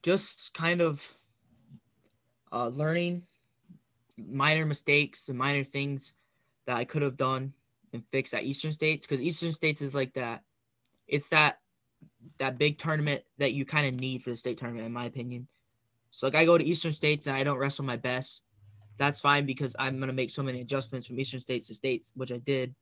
just 0.03 0.53
kind 0.53 0.81
of 0.81 1.18
uh, 2.51 2.67
learning 2.67 3.23
minor 4.27 4.65
mistakes 4.65 5.29
and 5.29 5.37
minor 5.37 5.63
things 5.63 6.13
that 6.65 6.77
I 6.77 6.85
could 6.85 7.01
have 7.01 7.17
done 7.17 7.53
and 7.93 8.03
fixed 8.11 8.33
at 8.33 8.43
Eastern 8.43 8.71
States 8.71 9.05
because 9.07 9.21
Eastern 9.21 9.51
States 9.51 9.81
is 9.81 9.95
like 9.95 10.13
that. 10.13 10.43
It's 11.07 11.29
that 11.29 11.59
that 12.37 12.57
big 12.57 12.77
tournament 12.77 13.23
that 13.37 13.53
you 13.53 13.65
kind 13.65 13.87
of 13.87 13.99
need 13.99 14.23
for 14.23 14.29
the 14.29 14.37
state 14.37 14.57
tournament, 14.57 14.85
in 14.85 14.93
my 14.93 15.05
opinion. 15.05 15.47
So 16.11 16.27
like 16.27 16.35
I 16.35 16.45
go 16.45 16.57
to 16.57 16.63
Eastern 16.63 16.93
States 16.93 17.27
and 17.27 17.35
I 17.35 17.43
don't 17.43 17.57
wrestle 17.57 17.85
my 17.85 17.97
best. 17.97 18.43
That's 18.97 19.19
fine 19.19 19.45
because 19.45 19.75
I'm 19.79 19.99
gonna 19.99 20.13
make 20.13 20.29
so 20.29 20.43
many 20.43 20.61
adjustments 20.61 21.07
from 21.07 21.19
Eastern 21.19 21.39
States 21.39 21.67
to 21.67 21.73
States, 21.73 22.11
which 22.15 22.31
I 22.31 22.37
did, 22.37 22.75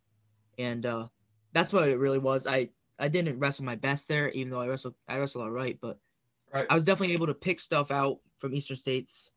and 0.58 0.86
uh, 0.86 1.08
that's 1.54 1.72
what 1.72 1.88
it 1.88 2.00
really 2.00 2.20
was. 2.20 2.48
I 2.48 2.70
I 3.00 3.08
didn't 3.08 3.40
wrestle 3.40 3.66
my 3.66 3.76
best 3.76 4.08
there, 4.08 4.30
even 4.32 4.50
though 4.50 4.62
I 4.62 4.68
wrestled 4.68 4.96
I 5.08 5.20
wrestled 5.20 5.44
all 5.44 5.52
right, 5.52 5.78
but 5.80 6.00
right. 6.54 6.66
I 6.70 6.76
was 6.76 6.84
definitely 6.84 7.14
able 7.14 7.28
to 7.28 7.34
pick 7.34 7.60
stuff 7.60 7.92
out 7.92 8.20
from 8.40 8.54
Eastern 8.54 8.78
States 8.78 9.30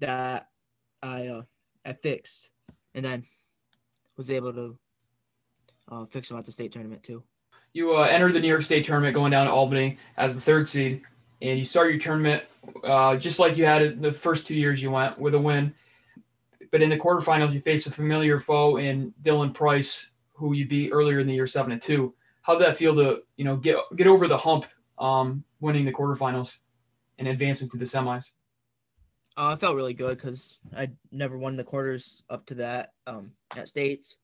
that 0.00 0.48
I 1.02 1.28
uh, 1.28 1.42
I 1.86 1.92
fixed, 1.92 2.50
and 2.94 3.04
then 3.04 3.24
was 4.16 4.30
able 4.30 4.52
to 4.52 4.78
uh, 5.90 6.06
fix 6.06 6.28
them 6.28 6.38
at 6.38 6.44
the 6.44 6.52
state 6.52 6.72
tournament 6.72 7.02
too. 7.02 7.22
You 7.72 7.96
uh, 7.96 8.02
entered 8.02 8.32
the 8.32 8.40
New 8.40 8.48
York 8.48 8.62
State 8.62 8.84
tournament 8.84 9.14
going 9.14 9.30
down 9.30 9.46
to 9.46 9.52
Albany 9.52 9.98
as 10.16 10.34
the 10.34 10.40
third 10.40 10.68
seed, 10.68 11.02
and 11.40 11.58
you 11.58 11.64
started 11.64 11.92
your 11.92 12.00
tournament 12.00 12.44
uh, 12.84 13.16
just 13.16 13.38
like 13.38 13.56
you 13.56 13.64
had 13.64 13.82
it 13.82 14.02
the 14.02 14.12
first 14.12 14.46
two 14.46 14.54
years 14.54 14.82
you 14.82 14.90
went 14.90 15.18
with 15.18 15.34
a 15.34 15.38
win. 15.38 15.72
But 16.70 16.82
in 16.82 16.90
the 16.90 16.98
quarterfinals, 16.98 17.52
you 17.52 17.60
faced 17.60 17.86
a 17.86 17.90
familiar 17.90 18.38
foe 18.38 18.76
in 18.76 19.12
Dylan 19.22 19.52
Price, 19.54 20.10
who 20.34 20.52
you 20.52 20.68
beat 20.68 20.90
earlier 20.90 21.20
in 21.20 21.26
the 21.26 21.34
year 21.34 21.46
seven 21.46 21.70
to 21.70 21.78
two. 21.78 22.14
How 22.42 22.54
did 22.54 22.66
that 22.66 22.76
feel 22.76 22.94
to 22.96 23.22
you 23.36 23.44
know 23.44 23.56
get 23.56 23.76
get 23.96 24.06
over 24.06 24.28
the 24.28 24.36
hump, 24.36 24.66
um, 24.98 25.44
winning 25.60 25.84
the 25.84 25.92
quarterfinals 25.92 26.58
and 27.18 27.28
advancing 27.28 27.68
to 27.70 27.76
the 27.76 27.84
semis? 27.84 28.32
Uh, 29.40 29.54
I 29.54 29.56
felt 29.56 29.74
really 29.74 29.94
good 29.94 30.18
because 30.18 30.58
I 30.76 30.90
never 31.10 31.38
won 31.38 31.56
the 31.56 31.64
quarters 31.64 32.22
up 32.28 32.44
to 32.46 32.54
that 32.56 32.92
um, 33.06 33.30
at 33.56 33.68
states. 33.68 34.18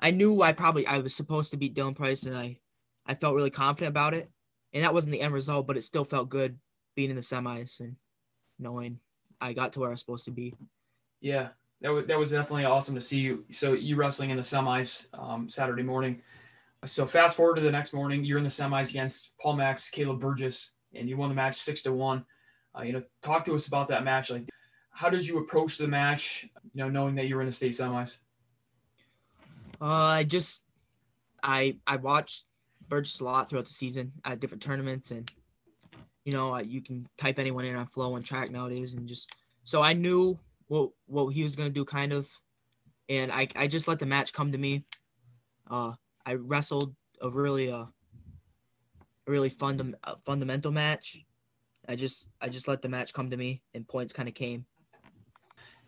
I 0.00 0.10
knew 0.10 0.42
I 0.42 0.52
probably 0.52 0.86
I 0.86 0.98
was 0.98 1.14
supposed 1.14 1.50
to 1.52 1.56
beat 1.56 1.74
Dylan 1.74 1.96
Price, 1.96 2.24
and 2.24 2.36
I 2.36 2.58
I 3.06 3.14
felt 3.14 3.34
really 3.34 3.48
confident 3.48 3.88
about 3.88 4.12
it. 4.12 4.30
And 4.74 4.84
that 4.84 4.92
wasn't 4.92 5.12
the 5.12 5.20
end 5.22 5.32
result, 5.32 5.66
but 5.66 5.78
it 5.78 5.84
still 5.84 6.04
felt 6.04 6.28
good 6.28 6.58
being 6.94 7.08
in 7.08 7.16
the 7.16 7.22
semis 7.22 7.80
and 7.80 7.96
knowing 8.58 9.00
I 9.40 9.54
got 9.54 9.72
to 9.72 9.80
where 9.80 9.88
I 9.88 9.92
was 9.92 10.00
supposed 10.00 10.26
to 10.26 10.30
be. 10.30 10.52
Yeah, 11.22 11.48
that 11.80 11.88
was 11.88 12.04
that 12.08 12.18
was 12.18 12.30
definitely 12.30 12.66
awesome 12.66 12.94
to 12.96 13.00
see 13.00 13.18
you. 13.18 13.46
So 13.50 13.72
you 13.72 13.96
wrestling 13.96 14.28
in 14.28 14.36
the 14.36 14.42
semis 14.42 15.06
um, 15.14 15.48
Saturday 15.48 15.84
morning. 15.84 16.20
So 16.84 17.06
fast 17.06 17.34
forward 17.34 17.54
to 17.56 17.62
the 17.62 17.72
next 17.72 17.94
morning, 17.94 18.26
you're 18.26 18.38
in 18.38 18.44
the 18.44 18.50
semis 18.50 18.90
against 18.90 19.32
Pal-Mac, 19.40 19.80
Caleb 19.90 20.20
Burgess, 20.20 20.72
and 20.94 21.08
you 21.08 21.16
won 21.16 21.30
the 21.30 21.34
match 21.34 21.56
six 21.56 21.80
to 21.84 21.92
one. 21.92 22.26
Uh, 22.76 22.82
you 22.82 22.92
know, 22.92 23.02
talk 23.22 23.44
to 23.44 23.54
us 23.54 23.66
about 23.66 23.88
that 23.88 24.04
match. 24.04 24.30
Like, 24.30 24.48
how 24.90 25.10
did 25.10 25.26
you 25.26 25.38
approach 25.38 25.78
the 25.78 25.88
match? 25.88 26.46
You 26.74 26.84
know, 26.84 26.88
knowing 26.88 27.14
that 27.16 27.26
you 27.26 27.34
were 27.34 27.42
in 27.42 27.46
the 27.48 27.52
state 27.52 27.72
semis. 27.72 28.18
Uh, 29.80 29.84
I 29.84 30.24
just, 30.24 30.62
I 31.42 31.78
I 31.86 31.96
watched 31.96 32.44
Burgess 32.88 33.20
a 33.20 33.24
lot 33.24 33.48
throughout 33.48 33.64
the 33.64 33.72
season 33.72 34.12
at 34.24 34.40
different 34.40 34.62
tournaments, 34.62 35.10
and 35.10 35.30
you 36.24 36.32
know, 36.32 36.58
you 36.58 36.82
can 36.82 37.08
type 37.16 37.38
anyone 37.38 37.64
in 37.64 37.74
on 37.76 37.86
FloOneTrack 37.86 38.50
nowadays, 38.50 38.94
and 38.94 39.08
just 39.08 39.34
so 39.64 39.80
I 39.82 39.94
knew 39.94 40.38
what 40.68 40.90
what 41.06 41.28
he 41.28 41.42
was 41.42 41.56
gonna 41.56 41.70
do, 41.70 41.84
kind 41.84 42.12
of, 42.12 42.28
and 43.08 43.32
I 43.32 43.48
I 43.56 43.66
just 43.66 43.88
let 43.88 43.98
the 43.98 44.06
match 44.06 44.32
come 44.32 44.52
to 44.52 44.58
me. 44.58 44.84
Uh, 45.68 45.94
I 46.26 46.34
wrestled 46.34 46.94
a 47.22 47.30
really 47.30 47.72
uh, 47.72 47.86
a 49.26 49.30
really 49.30 49.48
fund- 49.48 49.96
fundamental 50.24 50.72
match 50.72 51.24
I 51.90 51.96
just 51.96 52.28
I 52.40 52.48
just 52.48 52.68
let 52.68 52.82
the 52.82 52.88
match 52.88 53.12
come 53.12 53.28
to 53.30 53.36
me, 53.36 53.62
and 53.74 53.86
points 53.86 54.12
kind 54.12 54.28
of 54.28 54.34
came. 54.34 54.64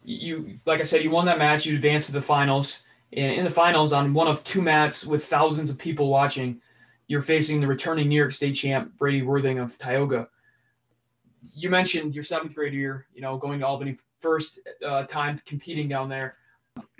You 0.02 0.58
like 0.66 0.80
I 0.80 0.82
said, 0.82 1.04
you 1.04 1.10
won 1.10 1.26
that 1.26 1.38
match. 1.38 1.64
You 1.64 1.76
advanced 1.76 2.06
to 2.06 2.12
the 2.12 2.20
finals, 2.20 2.82
and 3.12 3.32
in 3.32 3.44
the 3.44 3.50
finals, 3.50 3.92
on 3.92 4.12
one 4.12 4.26
of 4.26 4.42
two 4.42 4.60
mats 4.60 5.06
with 5.06 5.24
thousands 5.24 5.70
of 5.70 5.78
people 5.78 6.08
watching, 6.08 6.60
you're 7.06 7.22
facing 7.22 7.60
the 7.60 7.68
returning 7.68 8.08
New 8.08 8.16
York 8.16 8.32
State 8.32 8.54
champ 8.54 8.92
Brady 8.98 9.22
Worthing 9.22 9.60
of 9.60 9.78
Tioga. 9.78 10.28
you 11.54 11.70
mentioned 11.70 12.16
your 12.16 12.24
seventh 12.24 12.52
grade 12.52 12.74
year, 12.74 13.06
you 13.14 13.20
know, 13.20 13.36
going 13.36 13.60
to 13.60 13.66
Albany 13.66 13.96
first 14.18 14.58
uh, 14.84 15.04
time 15.04 15.40
competing 15.46 15.88
down 15.88 16.08
there. 16.08 16.36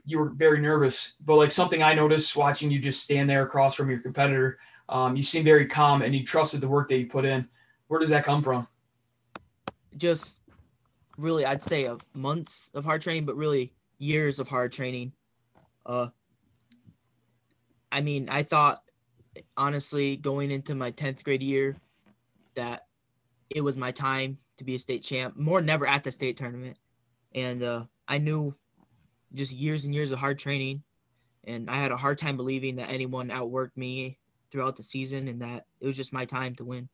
You 0.04 0.20
were 0.20 0.28
very 0.28 0.60
nervous, 0.60 1.14
but 1.24 1.36
like 1.36 1.50
something 1.50 1.82
I 1.82 1.94
noticed 1.94 2.36
watching 2.36 2.70
you 2.70 2.78
just 2.78 3.02
stand 3.02 3.28
there 3.28 3.42
across 3.42 3.74
from 3.74 3.90
your 3.90 3.98
competitor, 3.98 4.58
um, 4.88 5.16
you 5.16 5.24
seem 5.24 5.42
very 5.42 5.66
calm 5.66 6.02
and 6.02 6.14
you 6.14 6.24
trusted 6.24 6.60
the 6.60 6.68
work 6.68 6.88
that 6.90 6.98
you 6.98 7.06
put 7.06 7.24
in. 7.24 7.48
Where 7.88 7.98
does 7.98 8.10
that 8.10 8.24
come 8.24 8.42
from? 8.42 8.68
Just 9.96 10.40
really, 11.18 11.44
I'd 11.44 11.64
say 11.64 11.86
of 11.86 12.00
months 12.14 12.70
of 12.74 12.84
hard 12.84 13.02
training, 13.02 13.24
but 13.24 13.36
really 13.36 13.72
years 13.98 14.38
of 14.38 14.48
hard 14.48 14.72
training. 14.72 15.12
Uh, 15.84 16.08
I 17.90 18.00
mean, 18.00 18.28
I 18.28 18.42
thought 18.42 18.82
honestly 19.56 20.16
going 20.16 20.50
into 20.50 20.74
my 20.74 20.90
10th 20.90 21.24
grade 21.24 21.42
year 21.42 21.76
that 22.54 22.86
it 23.50 23.60
was 23.60 23.76
my 23.76 23.90
time 23.90 24.38
to 24.58 24.64
be 24.64 24.74
a 24.74 24.78
state 24.78 25.02
champ. 25.02 25.36
More 25.36 25.60
never 25.60 25.86
at 25.86 26.04
the 26.04 26.10
state 26.10 26.36
tournament. 26.36 26.76
And 27.34 27.62
uh, 27.62 27.84
I 28.08 28.18
knew 28.18 28.54
just 29.34 29.52
years 29.52 29.84
and 29.84 29.94
years 29.94 30.10
of 30.10 30.18
hard 30.18 30.38
training. 30.38 30.82
And 31.44 31.68
I 31.68 31.76
had 31.76 31.92
a 31.92 31.96
hard 31.96 32.18
time 32.18 32.36
believing 32.36 32.76
that 32.76 32.90
anyone 32.90 33.28
outworked 33.28 33.76
me 33.76 34.18
throughout 34.50 34.76
the 34.76 34.82
season 34.82 35.28
and 35.28 35.42
that 35.42 35.64
it 35.80 35.86
was 35.86 35.96
just 35.96 36.12
my 36.12 36.24
time 36.24 36.54
to 36.56 36.64
win. 36.64 36.88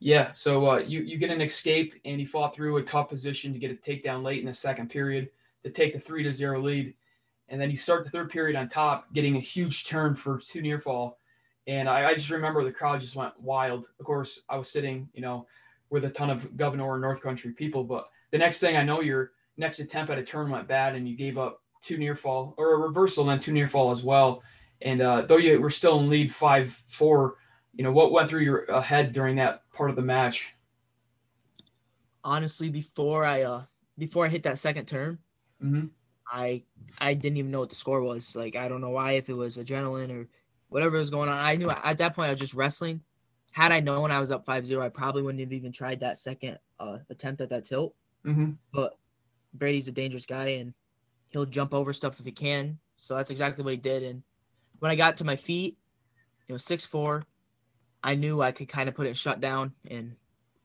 Yeah. 0.00 0.32
So 0.32 0.70
uh, 0.70 0.78
you, 0.78 1.00
you 1.00 1.18
get 1.18 1.30
an 1.30 1.40
escape 1.40 1.94
and 2.04 2.20
you 2.20 2.26
fought 2.26 2.54
through 2.54 2.76
a 2.76 2.82
tough 2.82 3.08
position 3.08 3.52
to 3.52 3.58
get 3.58 3.70
a 3.70 3.74
takedown 3.74 4.22
late 4.22 4.40
in 4.40 4.46
the 4.46 4.54
second 4.54 4.90
period 4.90 5.28
to 5.64 5.70
take 5.70 5.92
the 5.92 5.98
three 5.98 6.22
to 6.22 6.32
zero 6.32 6.62
lead. 6.62 6.94
And 7.48 7.60
then 7.60 7.70
you 7.70 7.76
start 7.76 8.04
the 8.04 8.10
third 8.10 8.30
period 8.30 8.56
on 8.56 8.68
top, 8.68 9.12
getting 9.12 9.36
a 9.36 9.40
huge 9.40 9.86
turn 9.86 10.14
for 10.14 10.38
two 10.38 10.60
near 10.60 10.78
fall. 10.78 11.18
And 11.66 11.88
I, 11.88 12.10
I 12.10 12.14
just 12.14 12.30
remember 12.30 12.62
the 12.62 12.72
crowd 12.72 13.00
just 13.00 13.16
went 13.16 13.38
wild. 13.40 13.88
Of 13.98 14.06
course, 14.06 14.42
I 14.48 14.56
was 14.56 14.70
sitting, 14.70 15.08
you 15.14 15.22
know, 15.22 15.46
with 15.90 16.04
a 16.04 16.10
ton 16.10 16.30
of 16.30 16.56
Gouverneur 16.56 16.94
and 16.94 17.02
North 17.02 17.22
Country 17.22 17.52
people. 17.52 17.84
But 17.84 18.08
the 18.30 18.38
next 18.38 18.60
thing 18.60 18.76
I 18.76 18.84
know, 18.84 19.00
your 19.00 19.32
next 19.56 19.80
attempt 19.80 20.12
at 20.12 20.18
a 20.18 20.22
turn 20.22 20.50
went 20.50 20.68
bad 20.68 20.94
and 20.94 21.08
you 21.08 21.16
gave 21.16 21.38
up 21.38 21.62
two 21.82 21.96
near 21.96 22.14
fall 22.14 22.54
or 22.56 22.74
a 22.74 22.78
reversal 22.78 23.24
and 23.24 23.30
then 23.30 23.40
two 23.40 23.52
near 23.52 23.68
fall 23.68 23.90
as 23.90 24.02
well. 24.02 24.42
And 24.82 25.00
uh, 25.00 25.22
though 25.22 25.38
you 25.38 25.60
were 25.60 25.70
still 25.70 25.98
in 26.00 26.08
lead 26.08 26.32
five 26.32 26.80
four, 26.86 27.36
you 27.74 27.84
know 27.84 27.92
what 27.92 28.12
went 28.12 28.30
through 28.30 28.42
your 28.42 28.70
uh, 28.72 28.80
head 28.80 29.12
during 29.12 29.36
that 29.36 29.62
part 29.72 29.90
of 29.90 29.96
the 29.96 30.02
match? 30.02 30.54
Honestly, 32.24 32.68
before 32.68 33.24
I 33.24 33.42
uh 33.42 33.62
before 33.96 34.24
I 34.24 34.28
hit 34.28 34.42
that 34.44 34.58
second 34.58 34.86
turn, 34.86 35.18
mm-hmm. 35.62 35.86
I 36.30 36.62
I 36.98 37.14
didn't 37.14 37.38
even 37.38 37.50
know 37.50 37.60
what 37.60 37.70
the 37.70 37.74
score 37.74 38.02
was. 38.02 38.34
Like 38.34 38.56
I 38.56 38.68
don't 38.68 38.80
know 38.80 38.90
why 38.90 39.12
if 39.12 39.28
it 39.28 39.34
was 39.34 39.56
adrenaline 39.56 40.10
or 40.10 40.28
whatever 40.68 40.98
was 40.98 41.10
going 41.10 41.28
on. 41.28 41.36
I 41.36 41.56
knew 41.56 41.70
at 41.70 41.98
that 41.98 42.14
point 42.14 42.28
I 42.28 42.32
was 42.32 42.40
just 42.40 42.54
wrestling. 42.54 43.00
Had 43.52 43.72
I 43.72 43.80
known 43.80 44.10
I 44.10 44.20
was 44.20 44.30
up 44.30 44.44
5-0, 44.44 44.80
I 44.80 44.90
probably 44.90 45.22
wouldn't 45.22 45.40
have 45.40 45.52
even 45.52 45.72
tried 45.72 46.00
that 46.00 46.18
second 46.18 46.58
uh, 46.78 46.98
attempt 47.10 47.40
at 47.40 47.48
that 47.48 47.64
tilt. 47.64 47.94
Mm-hmm. 48.24 48.52
But 48.72 48.98
Brady's 49.54 49.88
a 49.88 49.92
dangerous 49.92 50.26
guy 50.26 50.48
and 50.48 50.74
he'll 51.28 51.46
jump 51.46 51.72
over 51.72 51.92
stuff 51.92 52.20
if 52.20 52.26
he 52.26 52.32
can. 52.32 52.78
So 52.96 53.16
that's 53.16 53.30
exactly 53.30 53.64
what 53.64 53.72
he 53.72 53.78
did. 53.78 54.02
And 54.02 54.22
when 54.80 54.90
I 54.90 54.96
got 54.96 55.16
to 55.18 55.24
my 55.24 55.36
feet, 55.36 55.76
it 56.46 56.52
was 56.52 56.64
six 56.64 56.84
four. 56.84 57.24
I 58.02 58.14
knew 58.14 58.42
I 58.42 58.52
could 58.52 58.68
kind 58.68 58.88
of 58.88 58.94
put 58.94 59.06
it 59.06 59.16
shut 59.16 59.40
down 59.40 59.72
and 59.90 60.14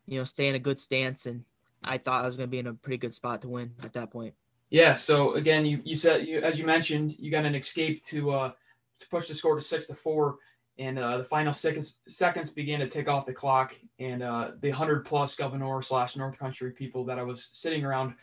you 0.06 0.18
know 0.18 0.24
stay 0.24 0.48
in 0.48 0.56
a 0.56 0.60
good 0.60 0.80
stance, 0.80 1.26
and 1.26 1.44
I 1.84 1.98
thought 1.98 2.24
I 2.24 2.28
was 2.28 2.38
going 2.38 2.48
to 2.48 2.52
be 2.52 2.60
in 2.60 2.68
a 2.68 2.74
pretty 2.74 2.98
good 2.98 3.14
spot 3.14 3.42
to 3.42 3.50
win 3.50 3.74
at 3.84 3.94
that 3.94 4.12
point. 4.12 4.34
Yeah. 4.70 4.96
So 4.96 5.34
again, 5.34 5.66
you 5.66 5.82
you 5.84 5.96
said 5.96 6.28
you 6.28 6.40
as 6.40 6.60
you 6.60 6.66
mentioned, 6.66 7.16
you 7.20 7.32
got 7.32 7.46
an 7.46 7.56
escape 7.56 8.04
to 8.06 8.32
uh 8.32 8.52
to 9.00 9.10
push 9.10 9.28
the 9.28 9.36
score 9.36 9.56
to 9.56 9.62
six 9.62 9.88
to 9.88 9.96
four, 9.96 10.38
and 10.78 10.98
uh, 10.98 11.18
the 11.18 11.24
final 11.24 11.54
seconds 11.54 11.98
seconds 12.08 12.50
began 12.50 12.80
to 12.80 12.88
tick 12.88 13.08
off 13.08 13.26
the 13.26 13.34
clock, 13.34 13.76
and 14.00 14.24
uh, 14.24 14.52
the 14.62 14.70
hundred 14.70 15.06
plus 15.06 15.36
Gouverneur 15.36 15.82
slash 15.82 16.16
North 16.16 16.38
Country 16.40 16.72
people 16.72 17.06
that 17.06 17.20
I 17.20 17.24
was 17.24 17.50
sitting 17.54 17.84
around 17.86 18.16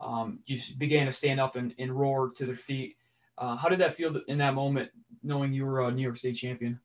um, 0.00 0.40
just 0.46 0.78
began 0.78 1.06
to 1.06 1.12
stand 1.12 1.40
up 1.40 1.56
and, 1.56 1.74
and 1.78 1.92
roar 1.92 2.30
to 2.36 2.46
their 2.46 2.56
feet. 2.56 2.96
Uh, 3.36 3.56
how 3.56 3.68
did 3.68 3.80
that 3.80 3.96
feel 3.96 4.20
in 4.26 4.38
that 4.38 4.54
moment, 4.54 4.90
knowing 5.22 5.52
you 5.52 5.64
were 5.64 5.80
a 5.86 5.90
New 5.90 6.02
York 6.02 6.16
State 6.16 6.34
champion? 6.34 6.80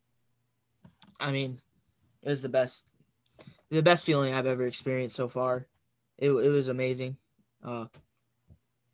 I 1.20 1.32
mean, 1.32 1.60
it 2.24 2.30
was 2.30 2.42
the 2.42 2.50
best, 2.50 2.88
the 3.70 3.84
best 3.84 4.06
feeling 4.06 4.34
I've 4.34 4.48
ever 4.48 4.66
experienced 4.66 5.16
so 5.16 5.28
far. 5.28 5.68
It, 6.18 6.30
it 6.30 6.50
was 6.50 6.68
amazing. 6.68 7.18
Uh, 7.64 7.86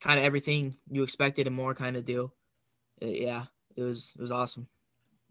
kind 0.02 0.20
of 0.20 0.26
everything 0.26 0.76
you 0.90 1.04
expected 1.04 1.48
and 1.48 1.56
more 1.56 1.76
kind 1.76 1.96
of 1.96 2.06
deal. 2.06 2.34
It, 3.02 3.22
yeah, 3.22 3.46
it 3.76 3.84
was 3.84 4.12
it 4.16 4.22
was 4.22 4.32
awesome. 4.32 4.68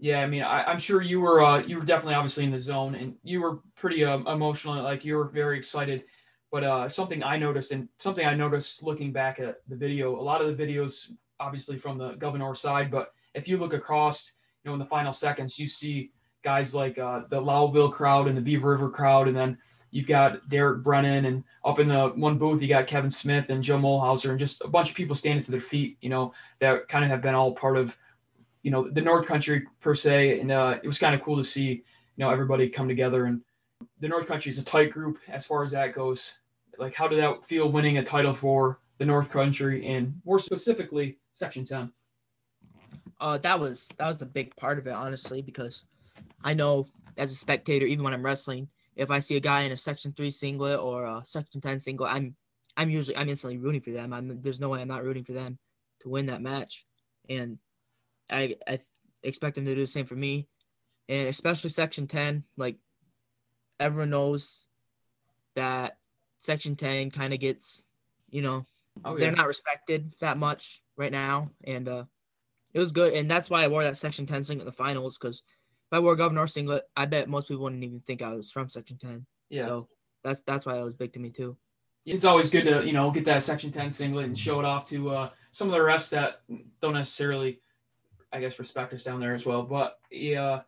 Yeah, 0.00 0.21
I 0.21 0.26
mean, 0.28 0.43
I, 0.43 0.71
am 0.71 0.78
sure 0.78 1.02
you 1.02 1.21
were 1.21 1.45
uh, 1.45 1.59
you 1.59 1.78
were 1.78 1.85
definitely 1.85 2.14
obviously 2.14 2.45
in 2.45 2.52
the 2.52 2.61
zone, 2.61 2.95
and 2.95 3.14
you 3.25 3.40
were 3.40 3.59
pretty 3.76 4.05
uh, 4.05 4.19
emotional. 4.19 4.83
Like 4.83 5.05
you 5.05 5.17
were 5.17 5.28
very 5.28 5.59
excited. 5.59 6.05
But 6.50 6.64
uh, 6.64 6.88
something 6.88 7.23
I 7.23 7.37
noticed, 7.37 7.73
and 7.73 7.88
something 7.99 8.25
I 8.25 8.35
noticed 8.35 8.83
looking 8.83 9.12
back 9.12 9.38
at 9.38 9.57
the 9.69 9.76
video, 9.76 10.19
a 10.19 10.23
lot 10.23 10.40
of 10.40 10.57
the 10.57 10.64
videos, 10.64 11.11
obviously 11.40 11.76
from 11.76 11.99
the 11.99 12.12
Gouverneur 12.14 12.55
side, 12.55 12.90
but 12.90 13.12
if 13.35 13.49
you 13.49 13.59
look 13.59 13.75
across, 13.75 14.33
you 14.64 14.71
know, 14.71 14.73
in 14.73 14.78
the 14.78 14.87
final 14.87 15.12
seconds, 15.12 15.59
you 15.59 15.67
see 15.67 16.11
guys 16.42 16.75
like 16.75 16.99
uh, 16.99 17.23
the 17.28 17.40
Lowville 17.40 17.92
crowd 17.92 18.28
and 18.28 18.37
the 18.37 18.42
Beaver 18.42 18.71
River 18.71 18.90
crowd, 18.90 19.28
and 19.28 19.37
then 19.37 19.59
you've 19.90 20.07
got 20.07 20.49
Derek 20.49 20.83
Brennan, 20.83 21.25
and 21.25 21.45
up 21.64 21.78
in 21.78 21.88
the 21.88 22.09
one 22.09 22.38
booth 22.38 22.62
you 22.62 22.68
got 22.68 22.87
Kevin 22.87 23.11
Smith 23.11 23.47
and 23.49 23.62
Joe 23.62 23.78
Mulhauser, 23.78 24.30
and 24.30 24.38
just 24.38 24.62
a 24.64 24.68
bunch 24.68 24.90
of 24.90 24.97
people 24.97 25.14
standing 25.14 25.45
to 25.45 25.50
their 25.50 25.61
feet, 25.61 25.99
you 26.00 26.11
know, 26.11 26.33
that 26.61 26.88
kind 26.88 27.04
of 27.04 27.11
have 27.11 27.23
been 27.23 27.35
all 27.35 27.52
part 27.52 27.76
of, 27.76 27.97
you 28.62 28.71
know, 28.71 28.88
the 28.88 29.02
North 29.02 29.26
Country 29.26 29.66
per 29.80 29.95
se, 29.95 30.40
and 30.40 30.50
uh, 30.52 30.78
it 30.83 30.87
was 30.87 30.99
kind 30.99 31.14
of 31.14 31.23
cool 31.23 31.37
to 31.37 31.45
see, 31.45 31.68
you 31.68 32.25
know, 32.25 32.30
everybody 32.30 32.68
come 32.68 32.88
together 32.88 33.26
and 33.26 33.42
the 34.00 34.09
North 34.09 34.26
Country 34.26 34.50
is 34.50 34.59
a 34.59 34.64
tight 34.64 34.90
group 34.90 35.18
as 35.28 35.47
far 35.47 35.62
as 35.62 35.71
that 35.73 35.95
goes. 35.95 36.38
Like, 36.78 36.95
how 36.95 37.09
did 37.09 37.18
that 37.21 37.45
feel 37.45 37.71
winning 37.71 37.99
a 37.99 38.04
title 38.04 38.33
for 38.33 38.80
the 38.99 39.04
North 39.04 39.30
Country 39.30 39.87
and 39.87 40.21
more 40.25 40.38
specifically 40.38 41.18
Section 41.33 41.64
10? 41.64 41.92
Uh, 43.21 43.38
that 43.38 43.59
was 43.59 43.88
that 43.99 44.07
was 44.07 44.23
a 44.23 44.26
big 44.26 44.54
part 44.57 44.78
of 44.78 44.87
it, 44.87 44.92
honestly, 44.92 45.42
because 45.42 45.85
I 46.43 46.55
know 46.55 46.87
as 47.17 47.33
a 47.33 47.35
spectator, 47.35 47.87
even 47.87 48.05
when 48.05 48.15
I'm 48.15 48.25
wrestling, 48.25 48.69
if 48.97 49.11
I 49.11 49.21
see 49.21 49.37
a 49.37 49.41
guy 49.41 49.63
in 49.63 49.73
a 49.73 49.77
Section 49.77 50.13
Three 50.13 50.31
singlet 50.31 50.81
or 50.81 51.05
a 51.05 51.23
Section 51.25 51.61
Ten 51.61 51.79
singlet, 51.79 52.13
I'm 52.13 52.35
I'm 52.77 52.91
usually 52.91 53.17
I'm 53.17 53.29
instantly 53.29 53.59
rooting 53.59 53.81
for 53.81 53.91
them. 53.91 54.13
I'm 54.13 54.41
there's 54.43 54.61
no 54.61 54.69
way 54.69 54.81
I'm 54.81 54.89
not 54.89 55.05
rooting 55.05 55.25
for 55.25 55.33
them 55.33 55.59
to 56.01 56.09
win 56.09 56.27
that 56.27 56.43
match, 56.43 56.87
and 57.29 57.59
I 58.31 58.57
I 58.67 58.81
expect 59.23 59.57
them 59.57 59.65
to 59.65 59.75
do 59.75 59.81
the 59.81 59.87
same 59.87 60.07
for 60.07 60.17
me, 60.17 60.49
and 61.09 61.29
especially 61.29 61.71
Section 61.71 62.07
Ten. 62.07 62.45
Like 62.57 62.77
everyone 63.81 64.11
knows 64.11 64.67
that 65.55 65.99
Section 66.39 66.77
Ten 66.77 67.11
kind 67.11 67.33
of 67.33 67.41
gets, 67.41 67.85
you 68.31 68.43
know, 68.43 68.65
oh, 69.05 69.15
yeah. 69.15 69.21
they're 69.21 69.37
not 69.37 69.49
respected 69.49 70.15
that 70.21 70.39
much 70.39 70.83
right 70.97 71.13
now, 71.13 71.51
and 71.65 71.89
uh, 71.89 72.05
it 72.75 72.79
was 72.79 72.93
good, 72.93 73.13
and 73.13 73.31
that's 73.31 73.51
why 73.51 73.63
I 73.63 73.69
wore 73.69 73.85
that 73.85 73.97
Section 73.97 74.27
Ten 74.27 74.43
singlet 74.43 74.67
in 74.67 74.67
the 74.67 74.73
finals 74.73 75.19
because 75.19 75.43
if 75.90 75.97
I 75.97 76.00
wore 76.00 76.12
a 76.12 76.16
Gouverneur 76.16 76.47
singlet, 76.47 76.85
I 76.95 77.07
bet 77.07 77.30
most 77.30 77.49
people 77.49 77.62
wouldn't 77.64 77.83
even 77.83 78.00
think 78.00 78.21
I 78.21 78.35
was 78.35 78.50
from 78.50 78.68
Section 78.68 78.99
Ten. 78.99 79.25
Yeah. 79.49 79.64
So 79.64 79.88
that's 80.23 80.42
that's 80.42 80.66
why 80.66 80.78
it 80.78 80.85
was 80.85 80.92
big 80.92 81.14
to 81.14 81.18
me 81.18 81.30
too. 81.30 81.57
It's 82.04 82.26
always 82.26 82.50
good 82.50 82.64
to 82.64 82.87
you 82.87 82.92
know 82.92 83.11
get 83.11 83.25
that 83.25 83.42
Section 83.42 83.73
Ten 83.73 83.90
singlet 83.90 84.26
and 84.26 84.38
show 84.38 84.59
it 84.59 84.66
off 84.66 84.85
to 84.90 85.11
uh, 85.11 85.30
some 85.50 85.68
of 85.68 85.73
the 85.73 85.80
refs 85.80 86.11
that 86.11 86.42
don't 86.83 86.92
necessarily, 86.92 87.61
I 88.35 88.40
guess, 88.40 88.59
respect 88.59 88.92
us 88.92 89.04
down 89.04 89.18
there 89.18 89.35
as 89.35 89.47
well. 89.47 89.62
But 89.62 89.99
yeah, 90.11 90.61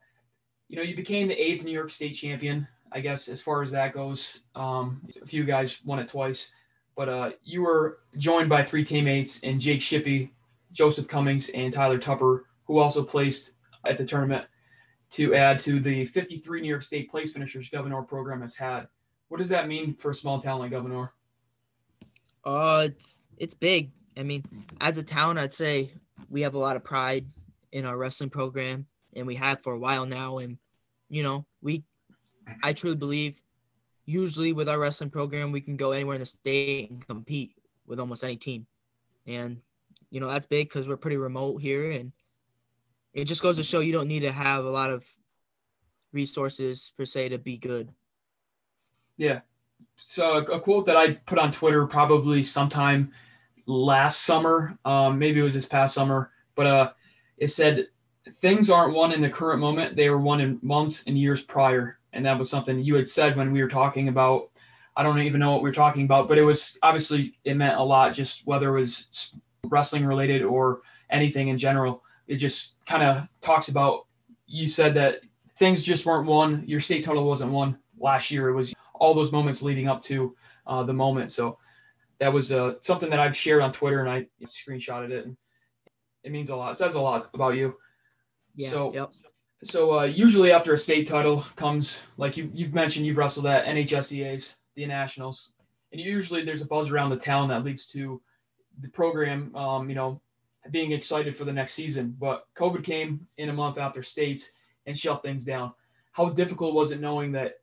you 0.68 0.76
know, 0.76 0.82
you 0.82 0.96
became 0.96 1.28
the 1.28 1.34
eighth 1.34 1.64
New 1.64 1.72
York 1.72 1.90
State 1.90 2.14
champion. 2.14 2.66
I 2.90 3.00
guess 3.00 3.28
as 3.28 3.42
far 3.42 3.62
as 3.62 3.70
that 3.72 3.92
goes, 3.92 4.40
um, 4.54 5.02
a 5.22 5.26
few 5.26 5.44
guys 5.44 5.84
won 5.84 5.98
it 5.98 6.08
twice, 6.08 6.50
but 6.96 7.08
uh, 7.10 7.30
you 7.44 7.62
were 7.62 7.98
joined 8.16 8.48
by 8.48 8.64
three 8.64 8.84
teammates 8.84 9.40
and 9.42 9.60
Jake 9.60 9.80
Shippey, 9.80 10.30
Joseph 10.72 11.06
Cummings, 11.06 11.50
and 11.50 11.72
Tyler 11.72 11.98
Tupper, 11.98 12.46
who 12.64 12.78
also 12.78 13.04
placed 13.04 13.52
at 13.86 13.96
the 13.96 14.04
tournament 14.04 14.46
to 15.12 15.34
add 15.34 15.58
to 15.60 15.80
the 15.80 16.04
53 16.04 16.60
New 16.60 16.68
York 16.68 16.82
State 16.82 17.10
place 17.10 17.32
finishers 17.32 17.68
Gouverneur 17.68 18.02
program 18.02 18.40
has 18.42 18.54
had. 18.54 18.86
What 19.28 19.38
does 19.38 19.48
that 19.48 19.68
mean 19.68 19.94
for 19.94 20.10
a 20.10 20.14
small 20.14 20.40
town 20.40 20.60
like 20.60 20.70
Gouverneur? 20.70 21.12
Uh, 22.44 22.84
it's 22.86 23.18
it's 23.36 23.54
big. 23.54 23.90
I 24.16 24.22
mean, 24.22 24.44
as 24.80 24.98
a 24.98 25.02
town, 25.02 25.38
I'd 25.38 25.54
say 25.54 25.92
we 26.28 26.42
have 26.42 26.54
a 26.54 26.58
lot 26.58 26.76
of 26.76 26.84
pride 26.84 27.26
in 27.72 27.84
our 27.84 27.96
wrestling 27.96 28.30
program, 28.30 28.86
and 29.14 29.26
we 29.26 29.34
have 29.36 29.62
for 29.62 29.74
a 29.74 29.78
while 29.78 30.06
now. 30.06 30.38
And 30.38 30.58
you 31.08 31.22
know, 31.22 31.44
we, 31.62 31.84
I 32.62 32.72
truly 32.72 32.96
believe, 32.96 33.40
usually 34.06 34.52
with 34.52 34.68
our 34.68 34.78
wrestling 34.78 35.10
program, 35.10 35.52
we 35.52 35.60
can 35.60 35.76
go 35.76 35.92
anywhere 35.92 36.16
in 36.16 36.20
the 36.20 36.26
state 36.26 36.90
and 36.90 37.06
compete 37.06 37.54
with 37.86 38.00
almost 38.00 38.24
any 38.24 38.36
team. 38.36 38.66
And 39.26 39.60
you 40.10 40.20
know, 40.20 40.28
that's 40.28 40.46
big 40.46 40.68
because 40.68 40.88
we're 40.88 40.96
pretty 40.96 41.16
remote 41.16 41.60
here, 41.60 41.90
and 41.90 42.12
it 43.12 43.24
just 43.24 43.42
goes 43.42 43.56
to 43.56 43.62
show 43.62 43.80
you 43.80 43.92
don't 43.92 44.08
need 44.08 44.20
to 44.20 44.32
have 44.32 44.64
a 44.64 44.70
lot 44.70 44.90
of 44.90 45.04
resources 46.12 46.92
per 46.96 47.04
se 47.04 47.30
to 47.30 47.38
be 47.38 47.56
good. 47.56 47.90
Yeah. 49.16 49.40
So 49.96 50.38
a 50.38 50.60
quote 50.60 50.86
that 50.86 50.96
I 50.96 51.12
put 51.12 51.38
on 51.38 51.52
Twitter 51.52 51.86
probably 51.86 52.42
sometime 52.42 53.12
last 53.66 54.22
summer, 54.22 54.78
um, 54.84 55.18
maybe 55.18 55.40
it 55.40 55.44
was 55.44 55.54
this 55.54 55.66
past 55.66 55.94
summer, 55.94 56.30
but 56.54 56.66
uh, 56.66 56.92
it 57.36 57.52
said 57.52 57.88
things 58.36 58.70
aren't 58.70 58.94
won 58.94 59.12
in 59.12 59.20
the 59.20 59.28
current 59.28 59.60
moment; 59.60 59.96
they 59.96 60.08
were 60.10 60.18
won 60.18 60.40
in 60.40 60.58
months 60.62 61.04
and 61.06 61.18
years 61.18 61.42
prior. 61.42 61.98
And 62.12 62.26
that 62.26 62.38
was 62.38 62.50
something 62.50 62.80
you 62.80 62.96
had 62.96 63.08
said 63.08 63.36
when 63.36 63.52
we 63.52 63.62
were 63.62 63.68
talking 63.68 64.08
about 64.08 64.50
I 64.96 65.02
don't 65.02 65.20
even 65.20 65.40
know 65.40 65.52
what 65.52 65.62
we 65.62 65.70
were 65.70 65.74
talking 65.74 66.04
about, 66.04 66.28
but 66.28 66.38
it 66.38 66.42
was 66.42 66.78
obviously 66.82 67.38
it 67.44 67.56
meant 67.56 67.78
a 67.78 67.82
lot. 67.82 68.12
Just 68.12 68.46
whether 68.46 68.76
it 68.76 68.80
was 68.80 69.34
wrestling 69.64 70.04
related 70.04 70.42
or 70.42 70.80
anything 71.10 71.48
in 71.48 71.58
general, 71.58 72.02
it 72.30 72.36
just 72.36 72.74
kind 72.86 73.02
of 73.02 73.28
talks 73.40 73.68
about. 73.68 74.06
You 74.46 74.68
said 74.68 74.94
that 74.94 75.20
things 75.58 75.82
just 75.82 76.06
weren't 76.06 76.26
won. 76.26 76.62
Your 76.64 76.80
state 76.80 77.04
title 77.04 77.24
wasn't 77.24 77.50
won 77.50 77.76
last 77.98 78.30
year. 78.30 78.48
It 78.48 78.54
was 78.54 78.72
all 78.94 79.14
those 79.14 79.32
moments 79.32 79.62
leading 79.62 79.88
up 79.88 80.02
to 80.04 80.36
uh, 80.66 80.84
the 80.84 80.92
moment. 80.92 81.32
So 81.32 81.58
that 82.20 82.32
was 82.32 82.52
uh, 82.52 82.74
something 82.82 83.10
that 83.10 83.18
I've 83.18 83.36
shared 83.36 83.62
on 83.62 83.72
Twitter 83.72 84.00
and 84.00 84.08
I 84.08 84.26
screenshotted 84.44 85.10
it. 85.10 85.26
And 85.26 85.36
it 86.22 86.30
means 86.30 86.50
a 86.50 86.56
lot. 86.56 86.70
It 86.70 86.76
says 86.76 86.94
a 86.94 87.00
lot 87.00 87.30
about 87.34 87.56
you. 87.56 87.76
Yeah. 88.54 88.70
So, 88.70 88.94
yep. 88.94 89.10
so 89.64 89.98
uh, 89.98 90.04
usually 90.04 90.52
after 90.52 90.72
a 90.72 90.78
state 90.78 91.08
title 91.08 91.44
comes, 91.56 92.00
like 92.16 92.36
you, 92.36 92.48
you've 92.54 92.74
mentioned, 92.74 93.06
you've 93.06 93.16
wrestled 93.16 93.46
at 93.46 93.66
NHSCAs, 93.66 94.54
the 94.76 94.86
nationals, 94.86 95.52
and 95.92 96.00
usually 96.00 96.44
there's 96.44 96.62
a 96.62 96.66
buzz 96.66 96.90
around 96.90 97.08
the 97.08 97.16
town 97.16 97.48
that 97.48 97.64
leads 97.64 97.86
to 97.88 98.20
the 98.80 98.88
program, 98.88 99.54
um, 99.56 99.88
you 99.88 99.96
know, 99.96 100.20
being 100.70 100.92
excited 100.92 101.36
for 101.36 101.44
the 101.44 101.52
next 101.52 101.72
season. 101.72 102.14
But 102.18 102.46
COVID 102.56 102.84
came 102.84 103.26
in 103.38 103.48
a 103.48 103.52
month 103.52 103.78
after 103.78 104.02
states 104.02 104.52
and 104.86 104.96
shut 104.96 105.22
things 105.22 105.44
down. 105.44 105.72
How 106.12 106.28
difficult 106.28 106.74
was 106.74 106.90
it 106.90 107.00
knowing 107.00 107.32
that, 107.32 107.54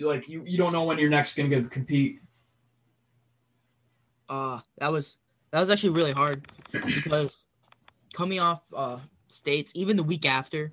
like, 0.00 0.28
you, 0.28 0.42
you 0.46 0.58
don't 0.58 0.72
know 0.72 0.84
when 0.84 0.98
you're 0.98 1.10
next 1.10 1.36
going 1.36 1.50
to 1.50 1.62
compete? 1.68 2.20
Uh, 4.28 4.60
that 4.78 4.90
was 4.90 5.18
that 5.50 5.60
was 5.60 5.70
actually 5.70 5.90
really 5.90 6.12
hard 6.12 6.46
because 6.70 7.48
coming 8.14 8.38
off 8.38 8.62
uh 8.72 8.98
states, 9.28 9.72
even 9.74 9.96
the 9.96 10.02
week 10.02 10.24
after, 10.24 10.72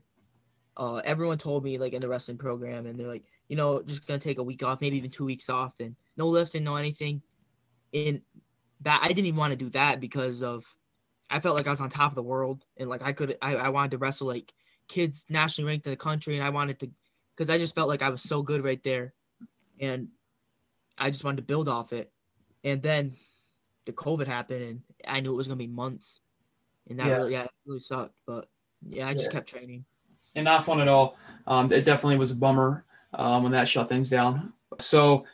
uh, 0.78 0.98
everyone 0.98 1.40
told 1.40 1.64
me 1.64 1.80
like 1.80 1.94
in 1.94 2.02
the 2.02 2.08
wrestling 2.08 2.38
program, 2.38 2.86
and 2.86 3.00
they're 3.00 3.08
like, 3.08 3.24
you 3.50 3.56
know, 3.56 3.82
just 3.82 4.06
gonna 4.06 4.20
take 4.20 4.38
a 4.38 4.44
week 4.44 4.62
off, 4.62 4.80
maybe 4.80 4.98
even 4.98 5.10
two 5.10 5.26
weeks 5.26 5.50
off, 5.50 5.74
and 5.80 5.96
no 6.18 6.28
lifting, 6.28 6.64
no 6.64 6.76
anything. 6.76 7.22
In 7.94 8.22
that, 8.82 9.02
I 9.04 9.08
didn't 9.08 9.26
even 9.26 9.40
want 9.40 9.54
to 9.54 9.58
do 9.58 9.70
that 9.72 10.00
because 10.00 10.44
of 10.44 10.66
I 11.30 11.40
felt 11.40 11.56
like 11.56 11.68
I 11.68 11.72
was 11.72 11.82
on 11.82 11.90
top 11.90 12.12
of 12.12 12.16
the 12.16 12.24
world, 12.24 12.64
and 12.78 12.90
like 12.90 13.02
I 13.02 13.14
could, 13.14 13.38
I, 13.42 13.56
I 13.56 13.70
wanted 13.70 13.92
to 13.92 13.98
wrestle 13.98 14.28
like 14.28 14.54
kids 14.88 15.26
nationally 15.30 15.68
ranked 15.68 15.86
in 15.86 15.92
the 15.92 15.98
country, 15.98 16.36
and 16.38 16.46
I 16.46 16.50
wanted 16.50 16.80
to, 16.80 16.90
because 17.36 17.50
I 17.50 17.58
just 17.58 17.76
felt 17.76 17.90
like 17.90 18.02
I 18.02 18.10
was 18.10 18.22
so 18.22 18.42
good 18.42 18.64
right 18.64 18.82
there, 18.84 19.14
and 19.80 20.08
I 20.98 21.10
just 21.10 21.24
wanted 21.24 21.38
to 21.38 21.44
build 21.44 21.68
off 21.68 21.94
it, 21.94 22.12
and 22.64 22.82
then 22.82 23.16
the 23.86 23.94
COVID 23.94 24.28
happened, 24.28 24.64
and 24.64 24.82
I 25.08 25.20
knew 25.20 25.34
it 25.34 25.38
was 25.38 25.48
gonna 25.48 25.58
be 25.58 25.68
months, 25.68 26.22
and 26.90 27.00
that 27.00 27.08
yeah. 27.08 27.16
really, 27.16 27.32
yeah, 27.34 27.48
really 27.66 27.80
sucked. 27.80 28.16
But 28.26 28.50
yeah, 28.88 29.08
I 29.08 29.14
just 29.14 29.26
yeah. 29.26 29.32
kept 29.32 29.50
training. 29.50 29.86
And 30.36 30.46
not 30.46 30.66
fun 30.66 30.80
at 30.80 30.88
all. 30.88 31.18
Um, 31.48 31.72
it 31.72 31.84
definitely 31.84 32.18
was 32.18 32.32
a 32.32 32.36
bummer 32.36 32.86
um, 33.14 33.44
when 33.44 33.52
that 33.54 33.68
shut 33.68 33.90
things 33.90 34.10
down. 34.10 34.54
So 34.80 35.26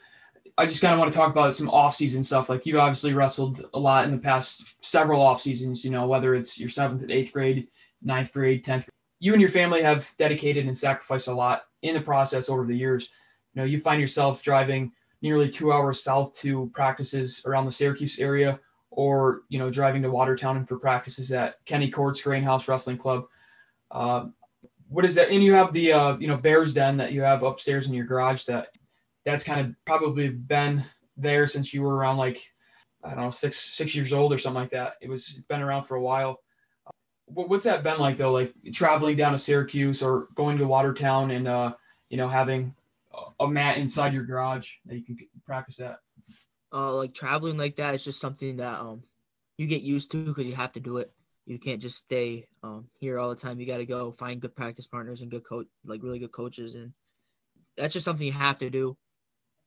I 0.58 0.66
just 0.68 0.82
kind 0.82 0.94
of 0.94 1.00
want 1.00 1.12
to 1.12 1.18
talk 1.18 1.32
about 1.32 1.54
some 1.56 1.70
off-season 1.70 2.24
stuff. 2.24 2.48
Like 2.48 2.66
you 2.66 2.80
obviously 2.80 3.14
wrestled 3.14 3.66
a 3.74 3.80
lot 3.80 4.06
in 4.06 4.12
the 4.12 4.18
past 4.18 4.76
several 4.86 5.22
off 5.22 5.42
seasons. 5.42 5.84
You 5.84 5.92
know, 5.92 6.08
whether 6.08 6.36
it's 6.36 6.60
your 6.60 6.70
seventh 6.70 7.02
and 7.02 7.12
eighth 7.12 7.34
grade, 7.34 7.68
ninth 8.02 8.32
grade, 8.32 8.64
tenth. 8.64 8.88
You 9.20 9.34
and 9.34 9.42
your 9.42 9.50
family 9.50 9.82
have 9.82 10.14
dedicated 10.18 10.66
and 10.66 10.78
sacrificed 10.78 11.28
a 11.28 11.34
lot 11.34 11.64
in 11.82 11.96
the 11.96 12.02
process 12.02 12.50
over 12.50 12.66
the 12.66 12.76
years. 12.76 13.10
You 13.54 13.62
know, 13.62 13.66
you 13.66 13.80
find 13.80 14.00
yourself 14.00 14.44
driving 14.44 14.92
nearly 15.22 15.50
two 15.50 15.72
hours 15.72 16.04
south 16.04 16.38
to 16.40 16.70
practices 16.74 17.42
around 17.46 17.66
the 17.66 17.72
Syracuse 17.72 18.20
area, 18.20 18.60
or 18.92 19.44
you 19.50 19.58
know 19.58 19.72
driving 19.72 20.04
to 20.04 20.12
Watertown 20.12 20.58
and 20.58 20.68
for 20.68 20.78
practices 20.78 21.32
at 21.32 21.56
Kenny 21.66 21.90
Courts 21.90 22.22
Grain 22.22 22.44
House 22.44 22.68
Wrestling 22.68 22.98
Club. 22.98 23.26
Uh, 23.90 24.26
what 24.88 25.06
is 25.06 25.16
that? 25.16 25.30
And 25.30 25.44
you 25.44 25.54
have 25.54 25.74
the 25.74 25.94
uh, 25.94 26.18
you 26.18 26.28
know 26.28 26.38
Bears 26.38 26.74
Den 26.74 26.98
that 26.98 27.12
you 27.12 27.22
have 27.22 27.42
upstairs 27.42 27.88
in 27.88 27.94
your 27.94 28.06
garage. 28.06 28.44
That 28.44 28.68
that's 29.26 29.44
kind 29.44 29.62
of 29.62 29.76
probably 29.86 30.30
been 30.30 30.84
there 31.18 31.48
since 31.48 31.74
you 31.74 31.82
were 31.82 31.96
around 31.96 32.18
like 32.18 32.44
I 33.04 33.10
don't 33.10 33.26
know 33.26 33.32
six 33.32 33.58
six 33.58 33.96
years 33.96 34.14
old 34.14 34.34
or 34.34 34.40
something 34.40 34.62
like 34.62 34.72
that. 34.72 34.94
It 35.02 35.10
was 35.10 35.34
it's 35.36 35.48
been 35.48 35.62
around 35.62 35.84
for 35.84 35.96
a 35.96 36.02
while. 36.02 36.40
What's 37.26 37.64
that 37.64 37.84
been 37.84 38.00
like 38.00 38.18
though? 38.18 38.32
Like 38.32 38.54
traveling 38.74 39.18
down 39.18 39.32
to 39.34 39.38
Syracuse 39.38 40.04
or 40.04 40.28
going 40.36 40.58
to 40.58 40.68
Watertown 40.68 41.32
and 41.32 41.48
uh, 41.48 41.74
you 42.10 42.18
know 42.18 42.28
having 42.28 42.74
a 43.40 43.48
mat 43.48 43.78
inside 43.78 44.14
your 44.14 44.24
garage 44.24 44.72
that 44.86 44.96
you 44.96 45.04
can 45.04 45.18
practice 45.46 45.80
at? 45.80 46.00
Uh, 46.72 46.94
like 46.94 47.14
traveling 47.14 47.58
like 47.58 47.76
that 47.76 47.96
is 47.96 48.04
just 48.04 48.20
something 48.20 48.58
that 48.58 48.80
um 48.80 49.04
you 49.58 49.68
get 49.68 49.82
used 49.82 50.12
to 50.12 50.26
because 50.26 50.46
you 50.46 50.56
have 50.56 50.72
to 50.74 50.80
do 50.80 50.98
it. 50.98 51.12
You 51.46 51.60
can't 51.60 51.82
just 51.82 51.98
stay 51.98 52.48
um 52.64 52.88
here 53.00 53.20
all 53.20 53.30
the 53.30 53.36
time. 53.36 53.60
You 53.60 53.66
got 53.66 53.78
to 53.78 53.86
go 53.86 54.12
find 54.12 54.42
good 54.42 54.56
practice 54.56 54.88
partners 54.88 55.22
and 55.22 55.32
good 55.32 55.44
coach, 55.44 55.68
like 55.86 56.04
really 56.04 56.20
good 56.20 56.32
coaches, 56.32 56.76
and 56.76 56.94
that's 57.78 57.94
just 57.94 58.06
something 58.06 58.26
you 58.26 58.34
have 58.34 58.60
to 58.60 58.70
do 58.70 58.98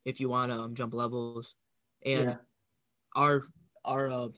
if 0.07 0.21
you 0.21 0.31
want 0.31 0.51
to 0.51 0.59
um, 0.59 0.75
jump 0.75 0.95
levels. 0.95 1.55
And 2.07 2.25
yeah. 2.25 2.37
our 3.15 3.43
our 3.85 4.11
uh, 4.11 4.29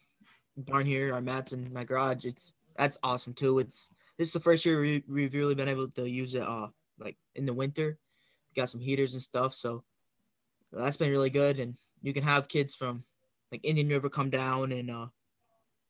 barn 0.57 0.87
here, 0.87 1.15
our 1.15 1.21
mats 1.21 1.53
in 1.53 1.73
my 1.73 1.85
garage, 1.85 2.25
it's 2.25 2.55
that's 2.77 2.99
awesome 3.05 3.35
too. 3.35 3.61
It's 3.61 3.91
this 4.19 4.29
is 4.29 4.33
the 4.33 4.41
first 4.41 4.65
year 4.65 4.81
we, 4.81 5.05
we've 5.09 5.35
really 5.35 5.55
been 5.55 5.69
able 5.69 5.89
to 5.91 6.11
use 6.11 6.35
it 6.35 6.43
uh 6.43 6.67
like 6.99 7.17
in 7.37 7.47
the 7.47 7.55
winter 7.55 7.97
got 8.59 8.69
some 8.69 8.81
heaters 8.81 9.15
and 9.15 9.23
stuff. 9.23 9.55
So 9.55 9.85
that's 10.73 10.97
been 10.97 11.11
really 11.11 11.31
good. 11.31 11.59
And 11.61 11.75
you 12.03 12.13
can 12.13 12.23
have 12.23 12.49
kids 12.49 12.75
from 12.75 13.05
like 13.51 13.61
Indian 13.65 13.89
River 13.89 14.09
come 14.11 14.31
down 14.31 14.73
and 14.73 14.91
uh, 14.91 15.07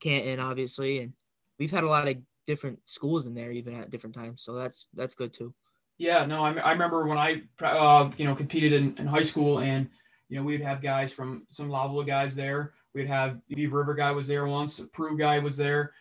Canton, 0.01 0.39
obviously. 0.39 1.01
And 1.01 1.13
we've 1.59 1.71
had 1.71 1.85
a 1.85 1.89
lot 1.89 2.09
of 2.09 2.17
different 2.47 2.79
schools 2.85 3.27
in 3.27 3.35
there, 3.35 3.51
even 3.51 3.75
at 3.75 3.91
different 3.91 4.15
times. 4.15 4.43
So 4.43 4.55
that's 4.55 4.89
that's 4.95 5.15
good 5.15 5.33
too. 5.33 5.55
Yeah, 5.99 6.25
no, 6.27 6.45
I, 6.45 6.53
I 6.55 6.73
remember 6.73 7.07
when 7.07 7.19
I 7.19 7.43
uh, 7.61 8.11
you 8.17 8.25
know 8.25 8.35
competed 8.35 8.73
in, 8.73 8.97
in 8.99 9.07
high 9.07 9.23
school, 9.23 9.59
and 9.59 9.89
you 10.29 10.37
know 10.37 10.45
we'd 10.45 10.61
have 10.61 10.81
guys 10.81 11.13
from 11.13 11.47
some 11.51 11.69
Lavula 11.69 12.07
guys 12.07 12.35
there. 12.35 12.73
We'd 12.95 13.09
have 13.09 13.41
Beaver 13.49 13.79
River 13.79 13.95
guy 13.95 14.13
was 14.13 14.29
there 14.29 14.47
once. 14.47 14.81
Peru 14.93 15.17
guy 15.19 15.39
was 15.39 15.57
there. 15.57 15.93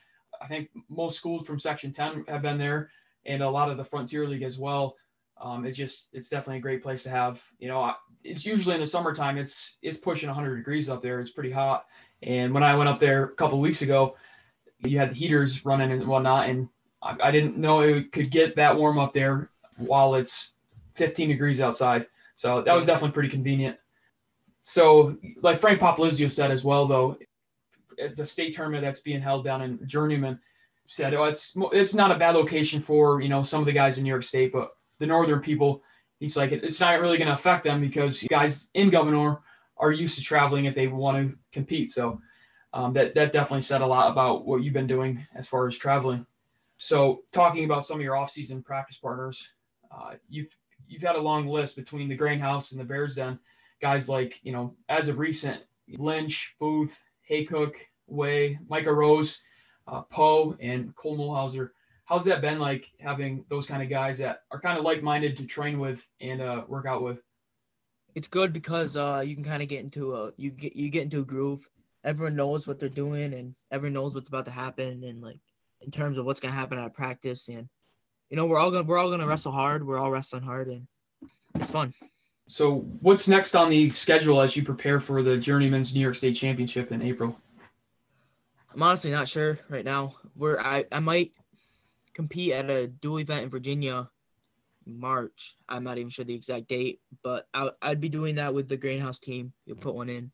I 0.41 0.47
think 0.47 0.69
most 0.89 1.17
schools 1.17 1.47
from 1.47 1.59
Section 1.59 1.91
10 1.91 2.25
have 2.27 2.43
been 2.43 2.57
there, 2.57 2.91
and 3.25 3.41
a 3.41 3.49
lot 3.49 3.69
of 3.69 3.77
the 3.77 3.83
Frontier 3.83 4.27
League 4.27 4.43
as 4.43 4.59
well 4.59 4.95
um, 5.39 5.65
it's 5.65 5.77
just 5.77 6.09
it's 6.13 6.29
definitely 6.29 6.57
a 6.57 6.61
great 6.61 6.81
place 6.81 7.03
to 7.03 7.09
have. 7.09 7.43
You 7.59 7.67
know, 7.67 7.93
it's 8.23 8.45
usually 8.45 8.75
in 8.75 8.81
the 8.81 8.87
summertime. 8.87 9.37
It's 9.37 9.77
it's 9.81 9.97
pushing 9.97 10.29
100 10.29 10.55
degrees 10.55 10.89
up 10.89 11.01
there. 11.01 11.19
It's 11.19 11.29
pretty 11.29 11.51
hot. 11.51 11.85
And 12.23 12.53
when 12.53 12.63
I 12.63 12.75
went 12.75 12.89
up 12.89 12.99
there 12.99 13.25
a 13.25 13.35
couple 13.35 13.59
weeks 13.59 13.83
ago, 13.83 14.15
you 14.79 14.97
had 14.97 15.11
the 15.11 15.15
heaters 15.15 15.65
running 15.65 15.91
and 15.91 16.07
whatnot, 16.07 16.49
and 16.49 16.67
I, 17.01 17.15
I 17.25 17.31
didn't 17.31 17.57
know 17.57 17.81
it 17.81 18.11
could 18.11 18.31
get 18.31 18.55
that 18.55 18.75
warm 18.75 18.97
up 18.97 19.13
there 19.13 19.49
while 19.77 20.15
it's 20.15 20.53
15 20.95 21.29
degrees 21.29 21.61
outside. 21.61 22.07
So 22.35 22.61
that 22.61 22.75
was 22.75 22.85
definitely 22.85 23.13
pretty 23.13 23.29
convenient. 23.29 23.77
So, 24.61 25.17
like 25.41 25.59
Frank 25.59 25.79
Popolizio 25.79 26.29
said 26.29 26.51
as 26.51 26.63
well, 26.63 26.85
though, 26.87 27.17
the 28.15 28.25
state 28.25 28.55
tournament 28.55 28.83
that's 28.83 28.99
being 28.99 29.21
held 29.21 29.43
down 29.43 29.61
in 29.61 29.79
Journeyman 29.87 30.39
said, 30.87 31.13
"Oh, 31.13 31.23
it's 31.23 31.55
it's 31.71 31.93
not 31.93 32.11
a 32.11 32.19
bad 32.19 32.35
location 32.35 32.81
for 32.81 33.21
you 33.21 33.29
know 33.29 33.43
some 33.43 33.61
of 33.61 33.65
the 33.65 33.71
guys 33.71 33.97
in 33.97 34.03
New 34.03 34.09
York 34.09 34.23
State, 34.23 34.51
but 34.51 34.75
the 34.99 35.07
northern 35.07 35.39
people, 35.39 35.83
he's 36.19 36.37
like, 36.37 36.51
it's 36.51 36.79
not 36.79 36.99
really 36.99 37.17
going 37.17 37.27
to 37.27 37.33
affect 37.33 37.63
them 37.63 37.79
because 37.79 38.23
guys 38.23 38.69
in 38.73 38.89
Gouverneur 38.89 39.39
are 39.77 39.91
used 39.91 40.17
to 40.17 40.23
traveling 40.23 40.65
if 40.65 40.75
they 40.75 40.87
want 40.87 41.17
to 41.17 41.37
compete. 41.51 41.89
So 41.91 42.19
um, 42.73 42.93
that 42.93 43.15
that 43.15 43.33
definitely 43.33 43.61
said 43.61 43.81
a 43.81 43.87
lot 43.87 44.11
about 44.11 44.45
what 44.45 44.63
you've 44.63 44.73
been 44.73 44.87
doing 44.87 45.25
as 45.35 45.47
far 45.47 45.67
as 45.67 45.77
traveling. 45.77 46.25
So 46.77 47.23
talking 47.31 47.65
about 47.65 47.85
some 47.85 47.97
of 47.97 48.03
your 48.03 48.15
off-season 48.15 48.61
practice 48.63 48.97
partners, 48.97 49.51
uh, 49.97 50.13
you've 50.29 50.55
you've 50.87 51.01
had 51.01 51.15
a 51.15 51.21
long 51.21 51.47
list 51.47 51.75
between 51.75 52.07
the 52.07 52.15
Grain 52.15 52.39
House 52.39 52.71
and 52.71 52.79
the 52.79 52.85
Bears 52.85 53.15
Den. 53.15 53.39
Guys 53.81 54.07
like 54.09 54.39
you 54.43 54.51
know, 54.51 54.75
as 54.89 55.07
of 55.07 55.17
recent, 55.17 55.63
Lynch, 55.97 56.55
Booth, 56.59 57.01
Haycook, 57.29 57.75
Way, 58.07 58.59
Micah 58.69 58.93
Rose, 58.93 59.41
uh, 59.87 60.01
Poe, 60.01 60.55
and 60.59 60.95
Cole 60.95 61.17
Mulhauser 61.17 61.69
how's 62.07 62.23
that 62.23 62.41
been 62.41 62.57
like 62.57 62.89
having 62.99 63.45
those 63.49 63.67
kind 63.67 63.83
of 63.83 63.89
guys 63.89 64.17
that 64.17 64.43
are 64.49 64.59
kind 64.59 64.77
of 64.77 64.85
like-minded 64.85 65.37
to 65.37 65.45
train 65.45 65.77
with 65.77 66.07
and 66.19 66.41
uh, 66.41 66.63
work 66.67 66.85
out 66.87 67.03
with? 67.03 67.21
It's 68.15 68.27
good 68.27 68.51
because 68.51 68.95
uh, 68.95 69.21
you 69.23 69.35
can 69.35 69.43
kind 69.43 69.61
of 69.61 69.67
get 69.67 69.81
into 69.81 70.15
a 70.15 70.31
you 70.37 70.49
get 70.49 70.75
you 70.75 70.89
get 70.89 71.03
into 71.03 71.19
a 71.19 71.25
groove. 71.25 71.69
Everyone 72.03 72.35
knows 72.35 72.65
what 72.65 72.79
they're 72.79 72.89
doing 72.89 73.33
and 73.33 73.53
everyone 73.69 73.93
knows 73.93 74.15
what's 74.15 74.29
about 74.29 74.45
to 74.45 74.51
happen 74.51 75.03
and 75.03 75.21
like 75.21 75.39
in 75.81 75.91
terms 75.91 76.17
of 76.17 76.25
what's 76.25 76.39
gonna 76.39 76.53
happen 76.53 76.79
at 76.79 76.95
practice 76.95 77.49
and 77.49 77.67
you 78.29 78.37
know 78.37 78.45
we're 78.45 78.59
all 78.59 78.71
gonna 78.71 78.83
we're 78.83 78.97
all 78.97 79.09
gonna 79.09 79.27
wrestle 79.27 79.51
hard. 79.51 79.85
We're 79.85 79.99
all 79.99 80.11
wrestling 80.11 80.43
hard 80.43 80.67
and 80.67 80.87
it's 81.55 81.69
fun. 81.69 81.93
So 82.47 82.79
what's 83.01 83.27
next 83.27 83.55
on 83.55 83.69
the 83.69 83.89
schedule 83.89 84.41
as 84.41 84.55
you 84.55 84.63
prepare 84.63 84.99
for 84.99 85.21
the 85.21 85.37
Journeyman's 85.37 85.93
New 85.93 85.99
York 85.99 86.15
State 86.15 86.35
Championship 86.35 86.91
in 86.91 87.01
April? 87.01 87.37
I'm 88.73 88.83
honestly 88.83 89.11
not 89.11 89.27
sure 89.27 89.59
right 89.69 89.83
now. 89.83 90.15
We're 90.35 90.59
I, 90.59 90.85
I 90.91 90.99
might 90.99 91.33
compete 92.13 92.53
at 92.53 92.69
a 92.69 92.87
dual 92.87 93.19
event 93.19 93.43
in 93.43 93.49
Virginia 93.49 94.09
March. 94.85 95.55
I'm 95.67 95.83
not 95.83 95.97
even 95.97 96.09
sure 96.09 96.25
the 96.25 96.33
exact 96.33 96.67
date, 96.67 97.01
but 97.23 97.47
I, 97.53 97.69
would 97.83 97.99
be 97.99 98.09
doing 98.09 98.35
that 98.35 98.53
with 98.53 98.69
the 98.69 98.77
Greenhouse 98.77 99.19
team. 99.19 99.51
You'll 99.65 99.77
put 99.77 99.95
one 99.95 100.09
in. 100.09 100.31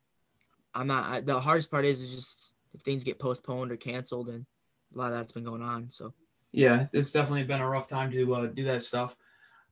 I'm 0.76 0.88
not. 0.88 1.10
I, 1.10 1.22
the 1.22 1.40
hardest 1.40 1.72
part 1.72 1.86
is, 1.86 2.02
is 2.02 2.14
just 2.14 2.54
if 2.74 2.82
things 2.82 3.04
get 3.04 3.20
postponed 3.20 3.72
or 3.72 3.78
canceled, 3.78 4.30
and 4.30 4.46
a 4.94 4.98
lot 4.98 5.12
of 5.12 5.18
that's 5.18 5.32
been 5.32 5.44
going 5.44 5.62
on. 5.62 5.90
So. 5.92 6.14
Yeah, 6.54 6.88
it's 6.94 7.12
definitely 7.12 7.44
been 7.44 7.60
a 7.60 7.70
rough 7.70 7.88
time 7.88 8.12
to 8.12 8.36
uh, 8.36 8.46
do 8.46 8.64
that 8.64 8.84
stuff. 8.84 9.16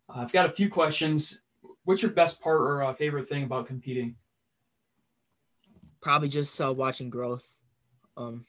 Uh, 0.09 0.19
I've 0.19 0.33
got 0.33 0.47
a 0.47 0.51
few 0.51 0.69
questions. 0.69 1.39
What's 1.85 2.01
your 2.01 2.11
best 2.11 2.41
part 2.41 2.59
or 2.59 2.83
uh, 2.83 2.93
favorite 2.93 3.29
thing 3.29 3.43
about 3.43 3.67
competing? 3.67 4.15
probably 6.01 6.29
just 6.29 6.59
uh, 6.59 6.73
watching 6.73 7.09
growth. 7.09 7.47
Um, 8.17 8.45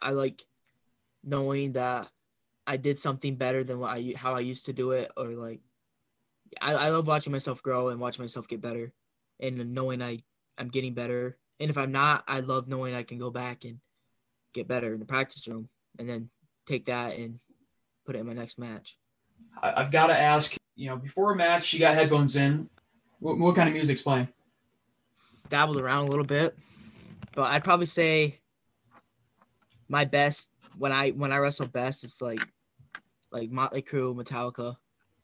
I 0.00 0.10
like 0.10 0.44
knowing 1.22 1.72
that 1.72 2.08
I 2.66 2.76
did 2.76 2.98
something 2.98 3.36
better 3.36 3.62
than 3.62 3.78
what 3.78 3.90
I 3.96 4.14
how 4.16 4.34
I 4.34 4.40
used 4.40 4.66
to 4.66 4.72
do 4.72 4.90
it, 4.92 5.12
or 5.16 5.28
like 5.28 5.60
I, 6.60 6.74
I 6.74 6.88
love 6.88 7.06
watching 7.06 7.32
myself 7.32 7.62
grow 7.62 7.90
and 7.90 8.00
watching 8.00 8.22
myself 8.22 8.48
get 8.48 8.60
better, 8.60 8.92
and 9.38 9.74
knowing 9.74 10.02
I 10.02 10.22
I'm 10.58 10.68
getting 10.68 10.94
better. 10.94 11.38
And 11.60 11.70
if 11.70 11.78
I'm 11.78 11.92
not, 11.92 12.24
I 12.26 12.40
love 12.40 12.68
knowing 12.68 12.94
I 12.94 13.02
can 13.02 13.18
go 13.18 13.30
back 13.30 13.64
and 13.64 13.78
get 14.52 14.68
better 14.68 14.92
in 14.92 15.00
the 15.00 15.06
practice 15.06 15.46
room, 15.46 15.68
and 15.98 16.08
then 16.08 16.30
take 16.66 16.86
that 16.86 17.16
and 17.16 17.38
put 18.06 18.16
it 18.16 18.20
in 18.20 18.26
my 18.26 18.32
next 18.32 18.58
match. 18.58 18.96
I've 19.62 19.90
got 19.90 20.06
to 20.06 20.18
ask, 20.18 20.54
you 20.76 20.88
know, 20.88 20.96
before 20.96 21.32
a 21.32 21.36
match, 21.36 21.72
you 21.72 21.80
got 21.80 21.94
headphones 21.94 22.36
in. 22.36 22.68
What, 23.18 23.38
what 23.38 23.56
kind 23.56 23.68
of 23.68 23.74
music's 23.74 24.02
playing? 24.02 24.28
Dabbled 25.48 25.78
around 25.78 26.06
a 26.06 26.10
little 26.10 26.24
bit, 26.24 26.56
but 27.34 27.52
I'd 27.52 27.64
probably 27.64 27.86
say 27.86 28.38
my 29.88 30.04
best 30.04 30.52
when 30.78 30.92
I 30.92 31.10
when 31.10 31.32
I 31.32 31.38
wrestle 31.38 31.68
best, 31.68 32.04
it's 32.04 32.20
like 32.20 32.46
like 33.30 33.50
Motley 33.50 33.82
Crue, 33.82 34.14
Metallica, 34.14 34.76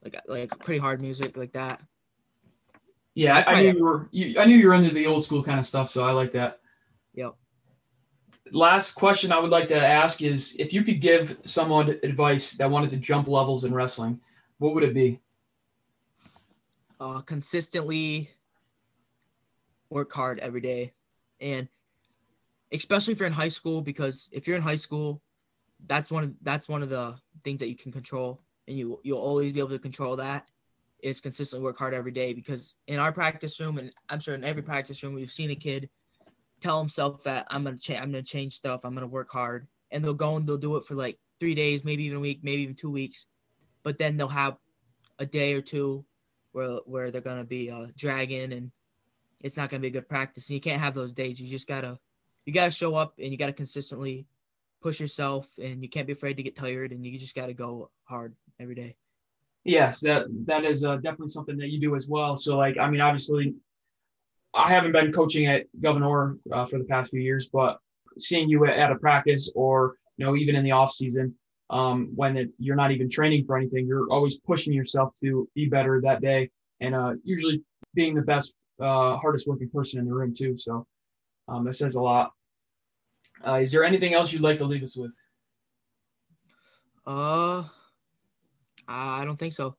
like 0.03 0.21
like 0.27 0.51
pretty 0.61 0.79
hard 0.79 1.01
music 1.01 1.37
like 1.37 1.53
that. 1.53 1.81
Yeah, 3.15 3.45
I, 3.47 3.53
I 3.53 3.63
knew 3.63 3.73
you 3.73 3.85
were. 3.85 4.09
You, 4.11 4.41
I 4.41 4.45
knew 4.45 4.57
you 4.57 4.69
were 4.69 4.75
into 4.75 4.91
the 4.91 5.07
old 5.07 5.23
school 5.23 5.43
kind 5.43 5.59
of 5.59 5.67
stuff, 5.67 5.91
so 5.91 6.05
I 6.05 6.13
like 6.13 6.33
that. 6.33 6.61
Yep. 7.15 7.35
Last 8.51 8.93
question 8.93 9.31
I 9.31 9.39
would 9.39 9.51
like 9.51 9.69
to 9.69 9.77
ask 9.77 10.21
is 10.21 10.57
if 10.59 10.73
you 10.73 10.83
could 10.83 11.01
give 11.01 11.39
someone 11.45 11.99
advice 12.03 12.53
that 12.53 12.71
wanted 12.71 12.91
to 12.91 12.97
jump 12.97 13.29
levels 13.29 13.65
in 13.65 13.73
wrestling, 13.73 14.21
what 14.59 14.75
would 14.75 14.83
it 14.83 14.95
be? 14.95 15.21
Uh, 16.99 17.21
consistently 17.21 18.31
work 19.91 20.13
hard 20.13 20.39
every 20.41 20.61
day, 20.61 20.93
and 21.41 21.69
especially 22.73 23.13
if 23.13 23.21
you're 23.21 23.27
in 23.27 23.33
high 23.33 23.49
school, 23.49 23.81
because 23.81 24.29
if 24.33 24.47
you're 24.47 24.57
in 24.57 24.63
high 24.63 24.77
school, 24.77 25.23
that's 25.87 26.11
one 26.11 26.25
of 26.25 26.35
that's 26.43 26.69
one 26.69 26.83
of 26.83 26.89
the 26.89 27.15
things 27.45 27.61
that 27.61 27.69
you 27.69 27.77
can 27.77 27.93
control, 27.93 28.41
and 28.69 28.77
you 28.77 29.01
you'll 29.03 29.19
always 29.19 29.53
be 29.53 29.61
able 29.61 29.71
to 29.71 29.79
control 29.79 30.17
that. 30.17 30.49
Is 31.03 31.21
consistently 31.21 31.65
work 31.65 31.77
hard 31.77 31.95
every 31.95 32.13
day 32.13 32.33
because 32.33 32.77
in 32.87 33.01
our 33.01 33.11
practice 33.11 33.59
room, 33.59 33.79
and 33.79 33.93
I'm 34.09 34.21
sure 34.21 34.37
in 34.37 34.45
every 34.45 34.63
practice 34.63 35.03
room, 35.03 35.15
we've 35.15 35.33
seen 35.33 35.51
a 35.51 35.57
kid 35.57 35.91
tell 36.63 36.79
himself 36.79 37.25
that 37.25 37.47
I'm 37.51 37.65
gonna 37.65 37.77
change, 37.77 38.01
I'm 38.01 38.11
gonna 38.11 38.23
change 38.23 38.55
stuff, 38.55 38.81
I'm 38.85 38.95
gonna 38.95 39.07
work 39.07 39.31
hard, 39.31 39.67
and 39.91 40.05
they'll 40.05 40.15
go 40.15 40.37
and 40.37 40.47
they'll 40.47 40.57
do 40.57 40.77
it 40.77 40.85
for 40.85 40.95
like 40.95 41.19
three 41.41 41.55
days, 41.55 41.85
maybe 41.85 42.05
even 42.05 42.19
a 42.19 42.21
week, 42.21 42.41
maybe 42.43 42.63
even 42.63 42.75
two 42.75 42.91
weeks, 42.91 43.27
but 43.83 43.99
then 43.99 44.17
they'll 44.17 44.29
have 44.29 44.57
a 45.19 45.27
day 45.27 45.55
or 45.55 45.61
two 45.61 46.05
where 46.53 46.79
where 46.87 47.11
they're 47.11 47.21
gonna 47.21 47.45
be 47.45 47.71
uh, 47.71 47.87
dragging 47.97 48.53
and 48.53 48.71
it's 49.41 49.57
not 49.57 49.71
gonna 49.71 49.81
be 49.81 49.89
a 49.89 49.91
good 49.91 50.09
practice. 50.09 50.49
And 50.49 50.55
you 50.55 50.61
can't 50.61 50.81
have 50.81 50.95
those 50.95 51.13
days. 51.13 51.41
You 51.41 51.49
just 51.49 51.67
gotta 51.67 51.99
you 52.47 52.53
gotta 52.53 52.71
show 52.71 52.95
up 52.95 53.15
and 53.19 53.31
you 53.31 53.37
gotta 53.37 53.53
consistently 53.53 54.27
push 54.81 55.01
yourself 55.01 55.49
and 55.63 55.83
you 55.83 55.89
can't 55.89 56.07
be 56.07 56.13
afraid 56.13 56.37
to 56.37 56.43
get 56.43 56.57
tired 56.57 56.93
and 56.93 57.05
you 57.05 57.19
just 57.19 57.35
gotta 57.35 57.55
go 57.55 57.91
hard 58.05 58.35
every 58.61 58.75
day. 58.75 58.97
Yes, 59.65 60.01
that 60.01 60.27
that 60.47 60.65
is 60.65 60.85
uh, 60.85 60.97
definitely 60.97 61.29
something 61.29 61.57
that 61.59 61.69
you 61.69 61.81
do 61.81 61.95
as 61.95 62.09
well. 62.09 62.37
So 62.37 62.57
like, 62.57 62.79
I 62.79 62.91
mean, 62.91 63.01
obviously, 63.01 63.55
I 64.55 64.71
haven't 64.71 64.93
been 64.93 65.13
coaching 65.13 65.47
at 65.47 65.67
Gouverneur 65.81 66.37
uh, 66.53 66.67
for 66.67 66.79
the 66.79 66.85
past 66.85 67.11
few 67.11 67.21
years, 67.21 67.49
but 67.53 67.79
seeing 68.19 68.49
you 68.49 68.67
at, 68.67 68.93
a 68.93 68.97
practice 68.97 69.51
or 69.55 69.97
you 70.17 70.27
know 70.27 70.37
even 70.37 70.55
in 70.57 70.65
the 70.65 70.73
off 70.73 70.93
season, 70.93 71.35
um, 71.71 72.11
when 72.15 72.37
it, 72.37 72.51
you're 72.59 72.77
not 72.77 72.93
even 72.93 73.09
training 73.09 73.47
for 73.47 73.57
anything, 73.57 73.87
you're 73.87 74.11
always 74.11 74.37
pushing 74.37 74.73
yourself 74.73 75.15
to 75.23 75.49
be 75.55 75.67
better 75.67 76.01
that 76.03 76.21
day, 76.21 76.51
and 76.81 76.95
uh, 76.95 77.15
usually 77.25 77.63
being 77.95 78.15
the 78.15 78.23
best, 78.23 78.53
uh, 78.81 79.17
hardest 79.17 79.47
working 79.47 79.71
person 79.71 79.99
in 79.99 80.07
the 80.07 80.13
room 80.13 80.35
too. 80.35 80.57
So 80.57 80.87
um, 81.49 81.65
that 81.65 81.75
says 81.75 81.95
a 81.95 82.01
lot. 82.01 82.33
Uh, 83.47 83.55
is 83.55 83.73
there 83.73 83.85
anything 83.85 84.15
else 84.15 84.33
you'd 84.33 84.43
like 84.43 84.59
to 84.59 84.65
leave 84.65 84.83
us 84.83 84.97
with? 84.97 85.15
Uh, 87.07 87.65
I 88.87 89.25
don't 89.25 89.39
think 89.39 89.55
so. 89.55 89.77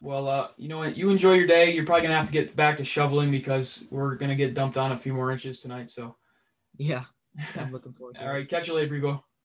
Well, 0.00 0.28
uh, 0.28 0.48
you 0.56 0.68
know 0.68 0.78
what? 0.78 0.96
You 0.96 1.10
enjoy 1.10 1.34
your 1.34 1.46
day. 1.46 1.72
You're 1.72 1.84
probably 1.84 2.02
gonna 2.02 2.16
have 2.16 2.26
to 2.26 2.32
get 2.32 2.54
back 2.54 2.78
to 2.78 2.84
shoveling 2.84 3.30
because 3.30 3.84
we're 3.90 4.14
gonna 4.14 4.36
get 4.36 4.54
dumped 4.54 4.76
on 4.76 4.92
a 4.92 4.98
few 4.98 5.12
more 5.12 5.32
inches 5.32 5.60
tonight. 5.60 5.90
So, 5.90 6.16
yeah, 6.76 7.04
I'm 7.56 7.72
looking 7.72 7.92
forward. 7.92 8.14
To 8.14 8.20
it. 8.20 8.24
All 8.24 8.32
right, 8.32 8.48
catch 8.48 8.68
you 8.68 8.74
later, 8.74 8.94
Brigo. 8.94 9.22